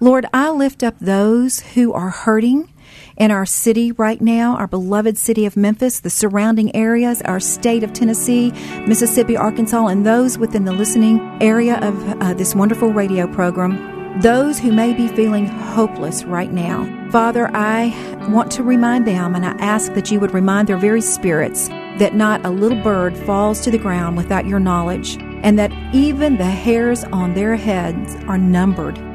Lord, 0.00 0.26
I 0.32 0.50
lift 0.50 0.84
up 0.84 0.96
those 1.00 1.58
who 1.58 1.92
are 1.92 2.10
hurting 2.10 2.72
in 3.16 3.32
our 3.32 3.44
city 3.44 3.90
right 3.90 4.20
now, 4.20 4.54
our 4.56 4.68
beloved 4.68 5.18
city 5.18 5.44
of 5.44 5.56
Memphis, 5.56 5.98
the 5.98 6.08
surrounding 6.08 6.72
areas, 6.76 7.20
our 7.22 7.40
state 7.40 7.82
of 7.82 7.92
Tennessee, 7.92 8.52
Mississippi, 8.86 9.36
Arkansas, 9.36 9.88
and 9.88 10.06
those 10.06 10.38
within 10.38 10.64
the 10.64 10.72
listening 10.72 11.18
area 11.42 11.80
of 11.80 12.22
uh, 12.22 12.32
this 12.34 12.54
wonderful 12.54 12.92
radio 12.92 13.26
program. 13.26 14.20
Those 14.20 14.60
who 14.60 14.70
may 14.70 14.94
be 14.94 15.08
feeling 15.08 15.46
hopeless 15.46 16.22
right 16.22 16.52
now. 16.52 17.10
Father, 17.10 17.50
I 17.52 17.88
want 18.30 18.52
to 18.52 18.62
remind 18.62 19.04
them 19.04 19.34
and 19.34 19.44
I 19.44 19.50
ask 19.58 19.94
that 19.94 20.12
you 20.12 20.20
would 20.20 20.32
remind 20.32 20.68
their 20.68 20.78
very 20.78 21.00
spirits 21.00 21.66
that 21.98 22.14
not 22.14 22.46
a 22.46 22.50
little 22.50 22.80
bird 22.84 23.16
falls 23.16 23.62
to 23.62 23.72
the 23.72 23.78
ground 23.78 24.16
without 24.16 24.46
your 24.46 24.60
knowledge, 24.60 25.16
and 25.42 25.58
that 25.58 25.72
even 25.92 26.36
the 26.36 26.44
hairs 26.44 27.02
on 27.02 27.34
their 27.34 27.56
heads 27.56 28.14
are 28.28 28.38
numbered. 28.38 29.07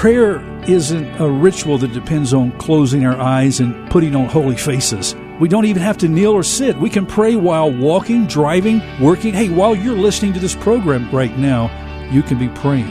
Prayer 0.00 0.40
isn't 0.64 1.20
a 1.20 1.28
ritual 1.30 1.76
that 1.76 1.92
depends 1.92 2.32
on 2.32 2.52
closing 2.52 3.04
our 3.04 3.20
eyes 3.20 3.60
and 3.60 3.90
putting 3.90 4.16
on 4.16 4.30
holy 4.30 4.56
faces. 4.56 5.14
We 5.38 5.46
don't 5.46 5.66
even 5.66 5.82
have 5.82 5.98
to 5.98 6.08
kneel 6.08 6.30
or 6.30 6.42
sit. 6.42 6.78
We 6.78 6.88
can 6.88 7.04
pray 7.04 7.36
while 7.36 7.70
walking, 7.70 8.26
driving, 8.26 8.80
working. 8.98 9.34
Hey, 9.34 9.50
while 9.50 9.74
you're 9.74 9.94
listening 9.94 10.32
to 10.32 10.40
this 10.40 10.54
program 10.54 11.10
right 11.10 11.36
now, 11.36 11.68
you 12.10 12.22
can 12.22 12.38
be 12.38 12.48
praying. 12.48 12.88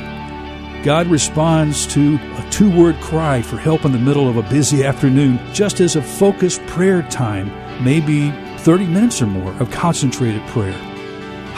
God 0.84 1.08
responds 1.08 1.88
to 1.96 2.20
a 2.38 2.48
two 2.52 2.70
word 2.70 3.02
cry 3.02 3.42
for 3.42 3.58
help 3.58 3.86
in 3.86 3.92
the 3.92 3.98
middle 3.98 4.30
of 4.30 4.38
a 4.38 4.44
busy 4.44 4.84
afternoon, 4.84 5.40
just 5.52 5.80
as 5.80 5.96
a 5.96 6.04
focused 6.04 6.64
prayer 6.68 7.02
time 7.02 7.48
may 7.84 8.00
be 8.00 8.30
30 8.60 8.86
minutes 8.86 9.20
or 9.20 9.26
more 9.26 9.52
of 9.54 9.72
concentrated 9.72 10.46
prayer. 10.50 10.89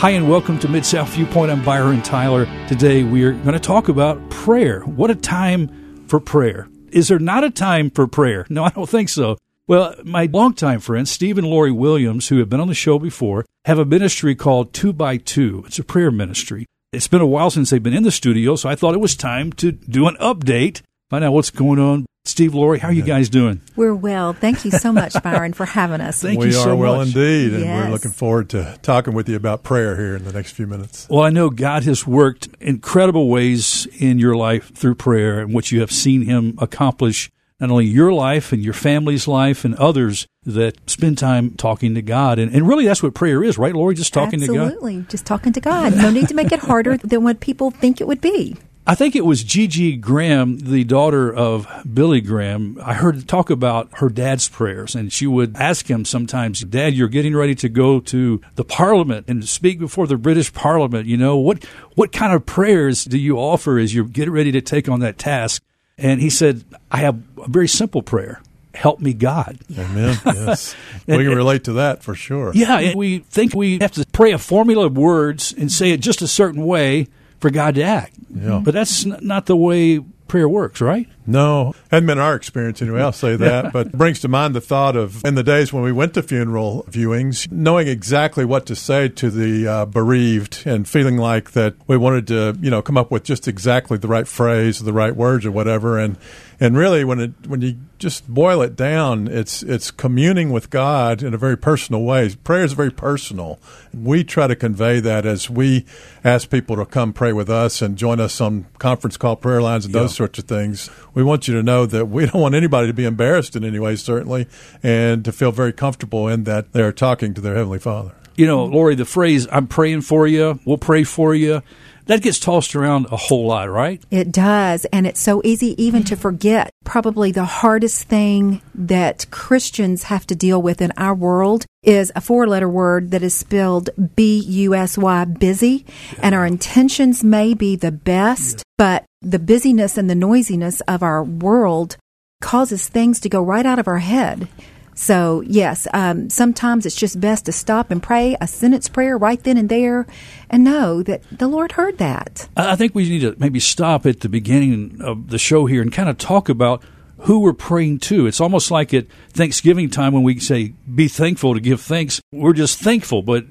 Hi, 0.01 0.09
and 0.09 0.27
welcome 0.27 0.57
to 0.57 0.67
Mid 0.67 0.83
South 0.83 1.09
Viewpoint. 1.09 1.51
I'm 1.51 1.63
Byron 1.63 2.01
Tyler. 2.01 2.47
Today 2.67 3.03
we 3.03 3.23
are 3.23 3.33
going 3.33 3.53
to 3.53 3.59
talk 3.59 3.87
about 3.87 4.31
prayer. 4.31 4.79
What 4.79 5.11
a 5.11 5.15
time 5.15 6.07
for 6.07 6.19
prayer. 6.19 6.67
Is 6.89 7.09
there 7.09 7.19
not 7.19 7.43
a 7.43 7.51
time 7.51 7.91
for 7.91 8.07
prayer? 8.07 8.47
No, 8.49 8.63
I 8.65 8.69
don't 8.71 8.89
think 8.89 9.09
so. 9.09 9.37
Well, 9.67 9.93
my 10.03 10.25
longtime 10.25 10.79
friends, 10.79 11.11
Steve 11.11 11.37
and 11.37 11.45
Lori 11.45 11.71
Williams, 11.71 12.29
who 12.29 12.39
have 12.39 12.49
been 12.49 12.59
on 12.59 12.67
the 12.67 12.73
show 12.73 12.97
before, 12.97 13.45
have 13.65 13.77
a 13.77 13.85
ministry 13.85 14.33
called 14.33 14.73
Two 14.73 14.91
by 14.91 15.17
Two. 15.17 15.65
It's 15.67 15.77
a 15.77 15.83
prayer 15.83 16.09
ministry. 16.09 16.65
It's 16.91 17.07
been 17.07 17.21
a 17.21 17.27
while 17.27 17.51
since 17.51 17.69
they've 17.69 17.83
been 17.83 17.93
in 17.93 18.01
the 18.01 18.09
studio, 18.09 18.55
so 18.55 18.69
I 18.69 18.75
thought 18.75 18.95
it 18.95 19.01
was 19.01 19.15
time 19.15 19.53
to 19.53 19.71
do 19.71 20.07
an 20.07 20.15
update, 20.15 20.81
find 21.11 21.23
out 21.23 21.33
what's 21.33 21.51
going 21.51 21.77
on. 21.77 22.07
Steve, 22.31 22.53
Lori, 22.55 22.79
how 22.79 22.87
are 22.87 22.93
you 22.93 23.01
guys 23.03 23.29
doing? 23.29 23.59
We're 23.75 23.93
well. 23.93 24.31
Thank 24.31 24.63
you 24.63 24.71
so 24.71 24.93
much, 24.93 25.13
Byron, 25.23 25.51
for 25.51 25.65
having 25.65 25.99
us. 25.99 26.21
Thank 26.21 26.39
we 26.39 26.45
you 26.47 26.51
so 26.53 26.71
are 26.71 26.75
well 26.77 26.95
much. 26.95 27.07
indeed, 27.07 27.51
and 27.53 27.61
Yes. 27.63 27.85
we're 27.85 27.91
looking 27.91 28.11
forward 28.11 28.49
to 28.51 28.79
talking 28.81 29.13
with 29.13 29.27
you 29.27 29.35
about 29.35 29.63
prayer 29.63 29.97
here 29.97 30.15
in 30.15 30.23
the 30.23 30.31
next 30.31 30.53
few 30.53 30.65
minutes. 30.65 31.07
Well, 31.09 31.23
I 31.23 31.29
know 31.29 31.49
God 31.49 31.83
has 31.83 32.07
worked 32.07 32.47
incredible 32.61 33.27
ways 33.29 33.85
in 33.99 34.17
your 34.17 34.35
life 34.35 34.73
through 34.73 34.95
prayer 34.95 35.41
and 35.41 35.53
what 35.53 35.73
you 35.73 35.81
have 35.81 35.91
seen 35.91 36.21
Him 36.21 36.55
accomplish, 36.59 37.29
not 37.59 37.69
only 37.69 37.85
your 37.87 38.13
life 38.13 38.53
and 38.53 38.63
your 38.63 38.73
family's 38.73 39.27
life 39.27 39.65
and 39.65 39.75
others 39.75 40.25
that 40.45 40.89
spend 40.89 41.17
time 41.17 41.51
talking 41.51 41.93
to 41.95 42.01
God. 42.01 42.39
And, 42.39 42.55
and 42.55 42.65
really, 42.65 42.85
that's 42.85 43.03
what 43.03 43.13
prayer 43.13 43.43
is, 43.43 43.57
right, 43.57 43.75
Lori? 43.75 43.93
Just 43.93 44.13
talking 44.13 44.39
to 44.39 44.47
God? 44.47 44.57
Absolutely. 44.57 45.05
Just 45.09 45.25
talking 45.25 45.51
to 45.51 45.59
God. 45.59 45.97
No 45.97 46.09
need 46.09 46.29
to 46.29 46.33
make 46.33 46.53
it 46.53 46.59
harder 46.59 46.95
than 47.03 47.25
what 47.25 47.41
people 47.41 47.71
think 47.71 47.99
it 47.99 48.07
would 48.07 48.21
be. 48.21 48.55
I 48.85 48.95
think 48.95 49.15
it 49.15 49.25
was 49.25 49.43
Gigi 49.43 49.95
Graham, 49.95 50.57
the 50.57 50.83
daughter 50.83 51.31
of 51.31 51.67
Billy 51.93 52.19
Graham. 52.19 52.79
I 52.83 52.95
heard 52.95 53.27
talk 53.27 53.51
about 53.51 53.89
her 53.97 54.09
dad's 54.09 54.49
prayers, 54.49 54.95
and 54.95 55.13
she 55.13 55.27
would 55.27 55.55
ask 55.55 55.89
him 55.89 56.03
sometimes, 56.03 56.61
Dad, 56.61 56.95
you're 56.95 57.07
getting 57.07 57.35
ready 57.35 57.53
to 57.55 57.69
go 57.69 57.99
to 57.99 58.41
the 58.55 58.63
Parliament 58.63 59.27
and 59.27 59.47
speak 59.47 59.77
before 59.77 60.07
the 60.07 60.17
British 60.17 60.51
Parliament. 60.51 61.05
You 61.05 61.17
know, 61.17 61.37
what, 61.37 61.63
what 61.93 62.11
kind 62.11 62.33
of 62.33 62.47
prayers 62.47 63.05
do 63.05 63.19
you 63.19 63.37
offer 63.37 63.77
as 63.77 63.93
you 63.93 64.03
get 64.03 64.29
ready 64.31 64.51
to 64.51 64.61
take 64.61 64.89
on 64.89 64.99
that 65.01 65.19
task? 65.19 65.61
And 65.97 66.19
he 66.19 66.31
said, 66.31 66.63
I 66.91 66.97
have 66.97 67.21
a 67.37 67.47
very 67.47 67.67
simple 67.67 68.01
prayer 68.01 68.41
help 68.73 69.01
me, 69.01 69.13
God. 69.13 69.59
Amen. 69.77 70.17
Yes, 70.25 70.75
we 71.07 71.17
can 71.17 71.35
relate 71.35 71.65
to 71.65 71.73
that 71.73 72.01
for 72.03 72.15
sure. 72.15 72.51
Yeah, 72.55 72.95
we 72.95 73.19
think 73.19 73.53
we 73.53 73.79
have 73.79 73.91
to 73.91 74.05
pray 74.11 74.31
a 74.31 74.37
formula 74.37 74.87
of 74.87 74.97
words 74.97 75.53
and 75.53 75.71
say 75.71 75.91
it 75.91 75.99
just 75.99 76.21
a 76.21 76.27
certain 76.27 76.65
way 76.65 77.07
for 77.41 77.49
God 77.49 77.75
to 77.75 77.81
act. 77.81 78.13
Yeah. 78.33 78.61
But 78.63 78.73
that's 78.73 79.05
n- 79.05 79.17
not 79.21 79.47
the 79.47 79.57
way 79.57 79.99
prayer 80.27 80.47
works, 80.47 80.79
right? 80.79 81.09
No, 81.25 81.75
hadn't 81.91 82.07
been 82.07 82.19
our 82.19 82.35
experience 82.35 82.81
anyway. 82.81 83.01
I'll 83.01 83.11
say 83.11 83.35
that, 83.35 83.71
but 83.73 83.87
it 83.87 83.93
brings 83.93 84.19
to 84.21 84.27
mind 84.27 84.55
the 84.55 84.61
thought 84.61 84.95
of 84.95 85.23
in 85.23 85.35
the 85.35 85.43
days 85.43 85.71
when 85.71 85.83
we 85.83 85.91
went 85.91 86.13
to 86.15 86.23
funeral 86.23 86.85
viewings, 86.89 87.51
knowing 87.51 87.87
exactly 87.87 88.43
what 88.43 88.65
to 88.65 88.75
say 88.75 89.07
to 89.09 89.29
the 89.29 89.67
uh, 89.67 89.85
bereaved 89.85 90.63
and 90.65 90.87
feeling 90.87 91.17
like 91.17 91.51
that 91.51 91.75
we 91.87 91.97
wanted 91.97 92.27
to, 92.27 92.57
you 92.61 92.71
know, 92.71 92.81
come 92.81 92.97
up 92.97 93.11
with 93.11 93.23
just 93.23 93.47
exactly 93.47 93.97
the 93.97 94.07
right 94.07 94.27
phrase, 94.27 94.81
or 94.81 94.85
the 94.85 94.93
right 94.93 95.15
words, 95.15 95.45
or 95.45 95.51
whatever. 95.51 95.99
And 95.99 96.17
and 96.59 96.77
really, 96.77 97.03
when 97.03 97.19
it 97.19 97.47
when 97.47 97.61
you 97.61 97.77
just 97.97 98.27
boil 98.27 98.61
it 98.61 98.75
down, 98.75 99.27
it's 99.27 99.63
it's 99.63 99.89
communing 99.89 100.51
with 100.51 100.69
God 100.69 101.23
in 101.23 101.33
a 101.33 101.37
very 101.37 101.57
personal 101.57 102.03
way. 102.03 102.35
Prayer 102.43 102.63
is 102.63 102.73
very 102.73 102.91
personal. 102.91 103.59
We 103.93 104.23
try 104.23 104.45
to 104.45 104.55
convey 104.55 104.99
that 104.99 105.25
as 105.25 105.49
we 105.49 105.85
ask 106.23 106.49
people 106.49 106.75
to 106.75 106.85
come 106.85 107.13
pray 107.13 107.33
with 107.33 107.49
us 107.49 107.81
and 107.81 107.97
join 107.97 108.19
us 108.19 108.39
on 108.39 108.67
conference 108.77 109.17
call 109.17 109.35
prayer 109.37 109.61
lines 109.61 109.85
and 109.85 109.93
those 109.93 110.15
sorts 110.15 110.37
of 110.37 110.45
things. 110.45 110.89
We 111.15 111.20
want 111.23 111.47
you 111.47 111.53
to 111.55 111.63
know 111.63 111.85
that 111.85 112.05
we 112.05 112.25
don't 112.25 112.41
want 112.41 112.55
anybody 112.55 112.87
to 112.87 112.93
be 112.93 113.05
embarrassed 113.05 113.55
in 113.55 113.63
any 113.63 113.79
way, 113.79 113.95
certainly, 113.95 114.47
and 114.81 115.23
to 115.25 115.31
feel 115.31 115.51
very 115.51 115.73
comfortable 115.73 116.27
in 116.27 116.43
that 116.45 116.73
they're 116.73 116.91
talking 116.91 117.33
to 117.33 117.41
their 117.41 117.55
Heavenly 117.55 117.79
Father. 117.79 118.13
You 118.35 118.47
know, 118.47 118.63
Lori, 118.65 118.95
the 118.95 119.05
phrase, 119.05 119.47
I'm 119.51 119.67
praying 119.67 120.01
for 120.01 120.25
you, 120.25 120.59
we'll 120.65 120.77
pray 120.77 121.03
for 121.03 121.35
you, 121.35 121.61
that 122.05 122.23
gets 122.23 122.39
tossed 122.39 122.75
around 122.75 123.05
a 123.11 123.15
whole 123.15 123.45
lot, 123.45 123.69
right? 123.69 124.01
It 124.09 124.31
does. 124.31 124.85
And 124.85 125.05
it's 125.05 125.19
so 125.19 125.41
easy 125.45 125.81
even 125.81 126.03
to 126.05 126.15
forget. 126.15 126.71
Probably 126.83 127.31
the 127.31 127.45
hardest 127.45 128.07
thing 128.07 128.61
that 128.73 129.27
Christians 129.31 130.03
have 130.03 130.25
to 130.27 130.35
deal 130.35 130.61
with 130.61 130.81
in 130.81 130.91
our 130.97 131.13
world 131.13 131.65
is 131.83 132.11
a 132.15 132.21
four 132.21 132.47
letter 132.47 132.67
word 132.67 133.11
that 133.11 133.21
is 133.21 133.35
spelled 133.35 133.91
B 134.15 134.39
U 134.39 134.73
S 134.73 134.97
Y, 134.97 135.25
busy. 135.25 135.85
And 136.21 136.33
our 136.33 136.45
intentions 136.45 137.23
may 137.23 137.53
be 137.53 137.75
the 137.75 137.91
best, 137.91 138.63
but 138.77 139.05
the 139.21 139.39
busyness 139.39 139.97
and 139.97 140.09
the 140.09 140.15
noisiness 140.15 140.81
of 140.81 141.03
our 141.03 141.23
world 141.23 141.97
causes 142.41 142.87
things 142.87 143.19
to 143.19 143.29
go 143.29 143.41
right 143.41 143.65
out 143.65 143.79
of 143.79 143.87
our 143.87 143.99
head. 143.99 144.47
So, 144.93 145.41
yes, 145.41 145.87
um, 145.93 146.29
sometimes 146.29 146.85
it's 146.85 146.95
just 146.95 147.19
best 147.19 147.45
to 147.45 147.51
stop 147.51 147.91
and 147.91 148.03
pray 148.03 148.35
a 148.41 148.47
sentence 148.47 148.89
prayer 148.89 149.17
right 149.17 149.41
then 149.41 149.57
and 149.57 149.69
there 149.69 150.05
and 150.49 150.63
know 150.63 151.01
that 151.03 151.23
the 151.31 151.47
Lord 151.47 151.73
heard 151.73 151.97
that. 151.99 152.49
I 152.57 152.75
think 152.75 152.93
we 152.93 153.07
need 153.07 153.21
to 153.21 153.35
maybe 153.39 153.59
stop 153.59 154.05
at 154.05 154.19
the 154.19 154.29
beginning 154.29 154.99
of 155.01 155.29
the 155.29 155.39
show 155.39 155.65
here 155.65 155.81
and 155.81 155.93
kind 155.93 156.09
of 156.09 156.17
talk 156.17 156.49
about 156.49 156.83
who 157.19 157.39
we're 157.39 157.53
praying 157.53 157.99
to. 157.99 158.27
It's 158.27 158.41
almost 158.41 158.69
like 158.69 158.93
at 158.93 159.07
Thanksgiving 159.29 159.89
time 159.89 160.13
when 160.13 160.23
we 160.23 160.39
say, 160.39 160.73
be 160.93 161.07
thankful 161.07 161.53
to 161.53 161.59
give 161.59 161.79
thanks. 161.79 162.19
We're 162.31 162.53
just 162.53 162.79
thankful, 162.79 163.21
but 163.21 163.45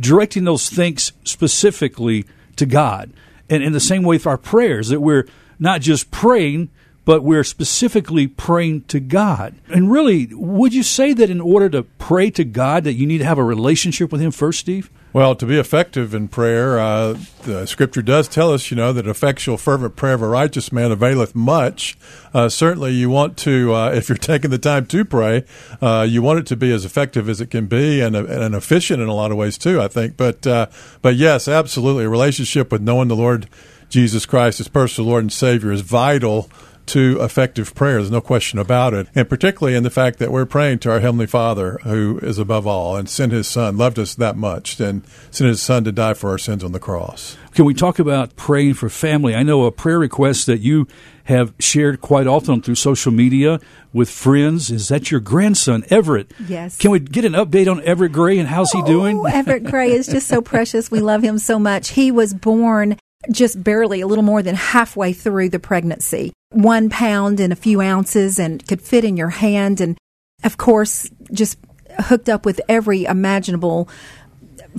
directing 0.00 0.44
those 0.44 0.68
thanks 0.68 1.12
specifically 1.24 2.24
to 2.56 2.66
God. 2.66 3.12
And 3.50 3.62
in 3.62 3.72
the 3.72 3.80
same 3.80 4.04
way 4.04 4.16
with 4.16 4.26
our 4.26 4.38
prayers, 4.38 4.88
that 4.88 5.00
we're 5.00 5.26
not 5.58 5.82
just 5.82 6.10
praying, 6.10 6.70
but 7.04 7.22
we're 7.22 7.44
specifically 7.44 8.26
praying 8.26 8.82
to 8.82 9.00
God. 9.00 9.54
And 9.68 9.90
really, 9.90 10.28
would 10.32 10.74
you 10.74 10.82
say 10.82 11.12
that 11.12 11.30
in 11.30 11.40
order 11.40 11.68
to 11.70 11.82
pray 11.82 12.30
to 12.30 12.44
God, 12.44 12.84
that 12.84 12.94
you 12.94 13.06
need 13.06 13.18
to 13.18 13.24
have 13.24 13.38
a 13.38 13.44
relationship 13.44 14.12
with 14.12 14.20
Him 14.20 14.30
first, 14.30 14.60
Steve? 14.60 14.90
Well, 15.12 15.34
to 15.34 15.46
be 15.46 15.58
effective 15.58 16.14
in 16.14 16.28
prayer, 16.28 16.78
uh, 16.78 17.18
the 17.42 17.66
Scripture 17.66 18.02
does 18.02 18.28
tell 18.28 18.52
us, 18.52 18.70
you 18.70 18.76
know, 18.76 18.92
that 18.92 19.08
effectual, 19.08 19.56
fervent 19.56 19.96
prayer 19.96 20.14
of 20.14 20.22
a 20.22 20.28
righteous 20.28 20.70
man 20.70 20.92
availeth 20.92 21.34
much. 21.34 21.98
Uh, 22.32 22.48
certainly, 22.48 22.92
you 22.92 23.10
want 23.10 23.36
to, 23.38 23.74
uh, 23.74 23.90
if 23.90 24.08
you're 24.08 24.18
taking 24.18 24.50
the 24.50 24.58
time 24.58 24.86
to 24.86 25.04
pray, 25.04 25.44
uh, 25.82 26.06
you 26.08 26.22
want 26.22 26.38
it 26.38 26.46
to 26.46 26.56
be 26.56 26.70
as 26.70 26.84
effective 26.84 27.28
as 27.28 27.40
it 27.40 27.50
can 27.50 27.66
be 27.66 28.00
and, 28.00 28.14
and 28.14 28.54
efficient 28.54 29.02
in 29.02 29.08
a 29.08 29.14
lot 29.14 29.32
of 29.32 29.36
ways 29.36 29.58
too. 29.58 29.80
I 29.80 29.88
think, 29.88 30.16
but 30.16 30.46
uh, 30.46 30.66
but 31.02 31.16
yes, 31.16 31.48
absolutely, 31.48 32.04
a 32.04 32.08
relationship 32.08 32.70
with 32.70 32.80
knowing 32.80 33.08
the 33.08 33.16
Lord 33.16 33.48
Jesus 33.88 34.24
Christ 34.24 34.60
as 34.60 34.68
personal 34.68 35.10
Lord 35.10 35.24
and 35.24 35.32
Savior 35.32 35.72
is 35.72 35.80
vital 35.80 36.48
to 36.90 37.18
effective 37.20 37.74
prayer. 37.74 37.98
There's 37.98 38.10
no 38.10 38.20
question 38.20 38.58
about 38.58 38.94
it. 38.94 39.06
And 39.14 39.28
particularly 39.28 39.76
in 39.76 39.84
the 39.84 39.90
fact 39.90 40.18
that 40.18 40.32
we're 40.32 40.46
praying 40.46 40.80
to 40.80 40.90
our 40.90 41.00
Heavenly 41.00 41.26
Father 41.26 41.78
who 41.84 42.18
is 42.18 42.38
above 42.38 42.66
all 42.66 42.96
and 42.96 43.08
sent 43.08 43.32
His 43.32 43.46
Son, 43.46 43.76
loved 43.76 43.98
us 43.98 44.14
that 44.16 44.36
much, 44.36 44.80
and 44.80 45.02
sent 45.30 45.48
His 45.48 45.62
Son 45.62 45.84
to 45.84 45.92
die 45.92 46.14
for 46.14 46.30
our 46.30 46.38
sins 46.38 46.64
on 46.64 46.72
the 46.72 46.80
cross. 46.80 47.36
Can 47.54 47.64
we 47.64 47.74
talk 47.74 47.98
about 47.98 48.34
praying 48.36 48.74
for 48.74 48.88
family? 48.88 49.34
I 49.34 49.42
know 49.42 49.64
a 49.64 49.72
prayer 49.72 49.98
request 49.98 50.46
that 50.46 50.60
you 50.60 50.88
have 51.24 51.54
shared 51.60 52.00
quite 52.00 52.26
often 52.26 52.60
through 52.60 52.74
social 52.74 53.12
media 53.12 53.60
with 53.92 54.10
friends 54.10 54.70
is 54.70 54.88
that 54.88 55.10
your 55.10 55.20
grandson, 55.20 55.84
Everett. 55.90 56.32
Yes. 56.48 56.76
Can 56.76 56.90
we 56.90 56.98
get 56.98 57.24
an 57.24 57.34
update 57.34 57.70
on 57.70 57.82
Everett 57.84 58.12
Gray 58.12 58.38
and 58.38 58.48
how's 58.48 58.72
he 58.72 58.80
oh, 58.82 58.86
doing? 58.86 59.18
Oh, 59.18 59.24
Everett 59.26 59.64
Gray 59.64 59.92
is 59.92 60.06
just 60.06 60.26
so 60.26 60.40
precious. 60.42 60.90
We 60.90 61.00
love 61.00 61.22
him 61.22 61.38
so 61.38 61.58
much. 61.58 61.90
He 61.90 62.10
was 62.10 62.34
born 62.34 62.96
just 63.30 63.62
barely 63.62 64.00
a 64.00 64.06
little 64.06 64.24
more 64.24 64.42
than 64.42 64.54
halfway 64.54 65.12
through 65.12 65.50
the 65.50 65.58
pregnancy. 65.58 66.32
One 66.50 66.88
pound 66.88 67.40
and 67.40 67.52
a 67.52 67.56
few 67.56 67.80
ounces 67.80 68.38
and 68.38 68.66
could 68.66 68.80
fit 68.80 69.04
in 69.04 69.16
your 69.16 69.28
hand. 69.28 69.80
And 69.80 69.98
of 70.42 70.56
course, 70.56 71.10
just 71.32 71.58
hooked 71.98 72.28
up 72.28 72.46
with 72.46 72.60
every 72.68 73.04
imaginable 73.04 73.88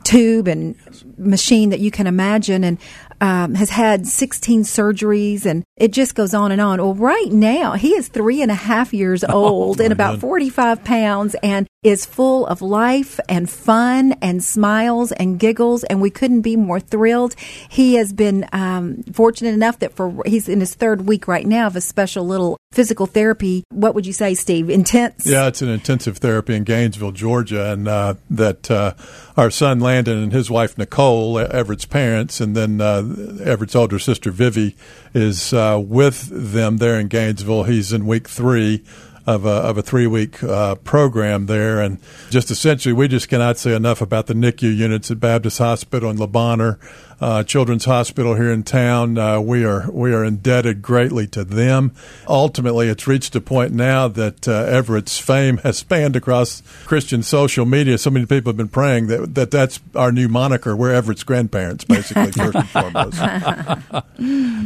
tube 0.04 0.48
and 0.48 0.76
machine 1.18 1.70
that 1.70 1.80
you 1.80 1.92
can 1.92 2.08
imagine. 2.08 2.64
And 2.64 2.78
um, 3.22 3.54
has 3.54 3.70
had 3.70 4.08
16 4.08 4.64
surgeries, 4.64 5.46
and 5.46 5.64
it 5.78 5.94
just 5.94 6.16
goes 6.16 6.34
on 6.34 6.52
and 6.52 6.60
on. 6.60 6.80
Well, 6.80 6.96
right 6.96 7.32
now, 7.32 7.74
he 7.74 7.90
is 7.90 8.08
three 8.08 8.42
and 8.42 8.52
a 8.52 8.56
half 8.56 8.94
years 8.94 9.24
Oh, 9.30 9.48
old 9.48 9.80
and 9.80 9.94
about 9.94 10.20
45 10.20 10.84
pounds 10.84 11.36
and 11.44 11.68
is 11.84 12.06
full 12.06 12.46
of 12.46 12.62
life 12.62 13.20
and 13.28 13.50
fun 13.50 14.14
and 14.22 14.44
smiles 14.44 15.12
and 15.14 15.40
giggles, 15.40 15.84
and 15.84 16.02
we 16.02 16.10
couldn't 16.10 16.42
be 16.42 16.56
more 16.56 16.80
thrilled. 16.80 17.36
He 17.70 17.96
has 17.96 18.12
been 18.14 18.48
um, 18.52 19.04
fortunate 19.14 19.54
enough 19.54 19.80
that 19.80 19.94
for 19.94 20.24
he's 20.26 20.50
in 20.50 20.60
his 20.60 20.76
third 20.76 21.08
week 21.08 21.28
right 21.28 21.46
now 21.46 21.68
of 21.68 21.76
a 21.76 21.82
special 21.82 22.26
little 22.26 22.58
physical 22.72 23.06
therapy. 23.06 23.64
What 23.70 23.96
would 23.96 24.06
you 24.06 24.14
say, 24.14 24.34
Steve? 24.34 24.70
Intense? 24.70 25.26
Yeah, 25.26 25.48
it's 25.48 25.62
an 25.62 25.70
intensive 25.70 26.18
therapy 26.18 26.56
in 26.56 26.64
Gainesville, 26.64 27.12
Georgia, 27.12 27.72
and 27.72 27.88
uh, 27.88 28.16
that 28.30 28.70
uh, 28.70 28.94
our 29.36 29.50
son 29.50 29.80
Landon 29.80 30.18
and 30.18 30.32
his 30.32 30.52
wife 30.52 30.78
Nicole, 30.78 31.40
Everett's 31.40 31.86
parents, 31.86 32.40
and 32.40 32.56
then 32.56 32.80
uh, 32.80 33.02
Everett's 33.44 33.76
older 33.76 34.00
sister 34.00 34.32
Vivi 34.32 34.76
is 35.14 35.54
uh, 35.54 35.82
with 35.84 36.30
them 36.32 36.78
there 36.78 37.00
in 37.00 37.08
Gainesville. 37.08 37.64
He's 37.64 37.94
in 37.94 38.06
week 38.06 38.28
three 38.28 38.84
of 39.26 39.46
a, 39.46 39.50
of 39.50 39.78
a 39.78 39.82
three 39.82 40.08
week 40.08 40.44
uh, 40.44 40.76
program 40.76 41.46
there. 41.46 41.82
And 41.82 42.00
just 42.30 42.52
essentially, 42.52 42.94
we 42.94 43.08
just 43.08 43.30
cannot 43.30 43.58
say 43.58 43.76
enough 43.76 44.02
about 44.02 44.28
the 44.28 44.34
NICU 44.34 44.76
units 44.76 45.12
at 45.12 45.20
Baptist 45.20 45.60
Hospital 45.60 46.10
in 46.10 46.18
Le 46.18 46.28
Bonheur, 46.28 46.80
uh, 47.22 47.44
Children's 47.44 47.86
Hospital 47.86 48.34
here 48.36 48.52
in 48.52 48.64
town. 48.64 49.18
Uh, 49.18 49.40
we 49.40 49.64
are 49.64 49.90
we 49.92 50.12
are 50.12 50.24
indebted 50.24 50.82
greatly 50.82 51.28
to 51.28 51.44
them. 51.44 51.94
Ultimately, 52.28 52.88
it's 52.90 53.06
reached 53.08 53.36
a 53.36 53.42
point 53.42 53.74
now 53.74 54.08
that 54.08 54.48
uh, 54.48 54.64
Everett's 54.64 55.20
fame 55.20 55.58
has 55.60 55.78
spanned 55.78 56.16
across 56.16 56.64
Christian 56.86 57.22
social 57.22 57.66
media. 57.66 58.00
So 58.00 58.10
many 58.10 58.26
people 58.26 58.50
have 58.50 58.58
been 58.58 58.70
praying 58.70 59.08
that, 59.08 59.36
that 59.36 59.52
that's 59.52 59.80
our 59.96 60.12
new 60.12 60.28
moniker. 60.28 60.76
We're 60.76 60.94
Everett's 60.94 61.24
grandparents, 61.24 61.84
basically, 61.84 62.32
first 62.32 62.56
and 62.56 62.70
foremost. 62.70 63.20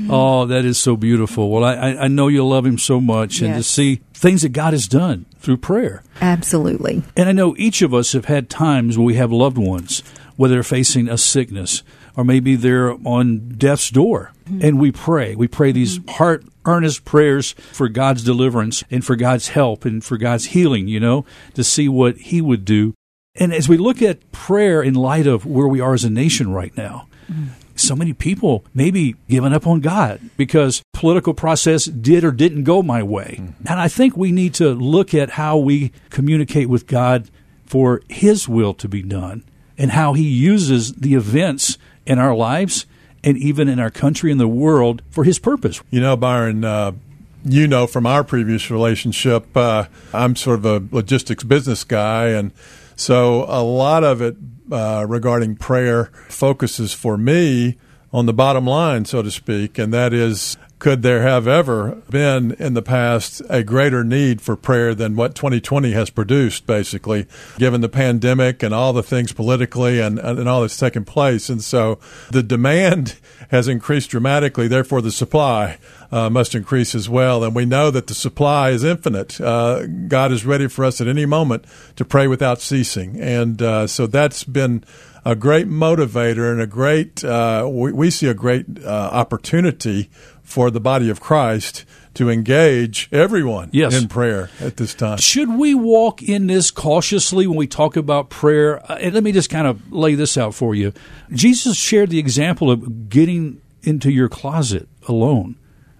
Oh, 0.09 0.45
that 0.45 0.63
is 0.63 0.77
so 0.77 0.95
beautiful. 0.95 1.49
Well, 1.49 1.65
I, 1.65 1.75
I 1.75 2.07
know 2.07 2.29
you 2.29 2.47
love 2.47 2.65
him 2.65 2.77
so 2.77 3.01
much, 3.01 3.41
and 3.41 3.55
to 3.55 3.63
see 3.63 4.01
things 4.25 4.41
that 4.41 4.49
God 4.49 4.73
has 4.73 4.87
done 4.87 5.27
through 5.37 5.57
prayer. 5.57 6.01
Absolutely. 6.19 7.03
And 7.15 7.29
I 7.29 7.31
know 7.31 7.55
each 7.57 7.83
of 7.83 7.93
us 7.93 8.13
have 8.13 8.25
had 8.25 8.49
times 8.49 8.97
when 8.97 9.05
we 9.05 9.13
have 9.13 9.31
loved 9.31 9.59
ones, 9.59 10.01
whether 10.35 10.55
they're 10.55 10.63
facing 10.63 11.07
a 11.07 11.15
sickness 11.15 11.83
or 12.17 12.23
maybe 12.23 12.55
they're 12.55 12.93
on 13.07 13.49
death's 13.49 13.91
door, 13.91 14.31
mm-hmm. 14.45 14.65
and 14.65 14.79
we 14.79 14.91
pray. 14.91 15.35
We 15.35 15.47
pray 15.47 15.71
these 15.71 15.99
mm-hmm. 15.99 16.09
heart 16.09 16.43
earnest 16.65 17.05
prayers 17.05 17.51
for 17.51 17.87
God's 17.87 18.23
deliverance 18.23 18.83
and 18.89 19.05
for 19.05 19.15
God's 19.15 19.49
help 19.49 19.85
and 19.85 20.03
for 20.03 20.17
God's 20.17 20.45
healing, 20.45 20.87
you 20.87 20.99
know, 20.99 21.23
to 21.53 21.63
see 21.63 21.87
what 21.87 22.17
He 22.17 22.41
would 22.41 22.65
do. 22.65 22.95
And 23.35 23.53
as 23.53 23.69
we 23.69 23.77
look 23.77 24.01
at 24.01 24.31
prayer 24.31 24.81
in 24.81 24.95
light 24.95 25.27
of 25.27 25.45
where 25.45 25.67
we 25.67 25.81
are 25.81 25.93
as 25.93 26.03
a 26.03 26.09
nation 26.09 26.51
right 26.51 26.75
now, 26.75 27.07
mm-hmm. 27.31 27.49
So 27.75 27.95
many 27.95 28.13
people 28.13 28.65
maybe 28.73 29.15
given 29.27 29.53
up 29.53 29.67
on 29.67 29.81
God 29.81 30.19
because 30.37 30.81
political 30.93 31.33
process 31.33 31.85
did 31.85 32.23
or 32.23 32.31
didn't 32.31 32.63
go 32.63 32.81
my 32.81 33.03
way. 33.03 33.39
And 33.67 33.79
I 33.79 33.87
think 33.87 34.15
we 34.15 34.31
need 34.31 34.53
to 34.55 34.69
look 34.69 35.13
at 35.13 35.31
how 35.31 35.57
we 35.57 35.91
communicate 36.09 36.69
with 36.69 36.87
God 36.87 37.29
for 37.65 38.01
his 38.09 38.47
will 38.47 38.73
to 38.75 38.87
be 38.87 39.01
done 39.01 39.43
and 39.77 39.91
how 39.91 40.13
he 40.13 40.27
uses 40.27 40.93
the 40.93 41.15
events 41.15 41.77
in 42.05 42.19
our 42.19 42.35
lives 42.35 42.85
and 43.23 43.37
even 43.37 43.67
in 43.67 43.79
our 43.79 43.89
country 43.89 44.31
and 44.31 44.39
the 44.39 44.47
world 44.47 45.01
for 45.09 45.23
his 45.23 45.39
purpose. 45.39 45.81
You 45.89 45.99
know, 45.99 46.15
Byron, 46.15 46.63
uh, 46.63 46.93
you 47.43 47.67
know 47.67 47.87
from 47.87 48.05
our 48.05 48.23
previous 48.23 48.71
relationship, 48.71 49.55
uh, 49.55 49.85
I'm 50.13 50.35
sort 50.35 50.59
of 50.59 50.65
a 50.65 50.95
logistics 50.95 51.43
business 51.43 51.83
guy, 51.83 52.29
and 52.29 52.51
so 52.95 53.45
a 53.47 53.63
lot 53.63 54.03
of 54.03 54.21
it 54.21 54.35
uh, 54.71 55.05
regarding 55.07 55.55
prayer 55.55 56.05
focuses 56.29 56.93
for 56.93 57.17
me 57.17 57.77
on 58.15 58.25
the 58.27 58.33
bottom 58.33 58.65
line, 58.65 59.03
so 59.03 59.21
to 59.21 59.29
speak, 59.29 59.77
and 59.77 59.93
that 59.93 60.13
is. 60.13 60.57
Could 60.77 61.03
there 61.03 61.21
have 61.21 61.47
ever 61.47 62.01
been 62.09 62.51
in 62.59 62.73
the 62.73 62.81
past 62.81 63.41
a 63.49 63.63
greater 63.63 64.03
need 64.03 64.41
for 64.41 64.57
prayer 64.57 64.93
than 64.93 65.15
what 65.15 65.33
2020 65.33 65.93
has 65.93 66.09
produced, 66.09 66.67
basically, 66.67 67.27
given 67.57 67.79
the 67.79 67.89
pandemic 67.89 68.61
and 68.61 68.73
all 68.73 68.91
the 68.91 69.01
things 69.01 69.31
politically 69.31 70.01
and, 70.01 70.19
and 70.19 70.49
all 70.49 70.61
that's 70.61 70.77
taken 70.77 71.05
place? 71.05 71.49
And 71.49 71.63
so 71.63 71.97
the 72.29 72.43
demand 72.43 73.15
has 73.51 73.69
increased 73.69 74.09
dramatically, 74.09 74.67
therefore, 74.67 75.01
the 75.01 75.13
supply 75.13 75.77
uh, 76.11 76.29
must 76.29 76.53
increase 76.53 76.93
as 76.93 77.09
well. 77.09 77.43
And 77.43 77.55
we 77.55 77.65
know 77.65 77.89
that 77.89 78.07
the 78.07 78.13
supply 78.13 78.71
is 78.71 78.83
infinite. 78.83 79.39
Uh, 79.39 79.87
God 79.87 80.33
is 80.33 80.45
ready 80.45 80.67
for 80.67 80.83
us 80.83 80.99
at 80.99 81.07
any 81.07 81.25
moment 81.25 81.65
to 81.95 82.03
pray 82.03 82.27
without 82.27 82.59
ceasing. 82.59 83.19
And 83.19 83.61
uh, 83.61 83.87
so 83.87 84.07
that's 84.07 84.43
been 84.43 84.83
a 85.25 85.35
great 85.35 85.67
motivator 85.67 86.51
and 86.51 86.61
a 86.61 86.67
great, 86.67 87.23
uh, 87.23 87.67
we, 87.71 87.91
we 87.91 88.09
see 88.11 88.27
a 88.27 88.33
great 88.33 88.65
uh, 88.83 88.87
opportunity 89.11 90.09
for 90.43 90.69
the 90.69 90.79
body 90.79 91.09
of 91.09 91.19
Christ 91.19 91.83
to 92.13 92.29
engage 92.29 93.09
everyone 93.11 93.69
Yes. 93.73 93.93
in 93.93 94.07
prayer 94.07 94.49
at 94.61 94.77
this 94.77 94.93
time. 94.93 95.17
Should 95.17 95.49
we 95.57 95.73
walk 95.73 96.21
in 96.21 96.47
this 96.47 96.71
cautiously 96.71 97.47
when 97.47 97.57
we 97.57 97.67
talk 97.67 97.97
about 97.97 98.29
prayer? 98.29 98.79
Uh, 98.89 98.95
And 99.01 99.13
let 99.13 99.23
me 99.23 99.31
just 99.31 99.49
kind 99.49 99.67
of 99.67 99.91
lay 99.91 100.15
this 100.15 100.37
out 100.37 100.53
for 100.53 100.75
you. 100.75 100.93
Jesus 101.33 101.75
shared 101.75 102.11
the 102.11 102.19
example 102.19 102.69
of 102.71 103.09
getting 103.09 103.59
into 103.83 104.11
your 104.11 104.29
closet 104.29 104.87
alone 105.07 105.55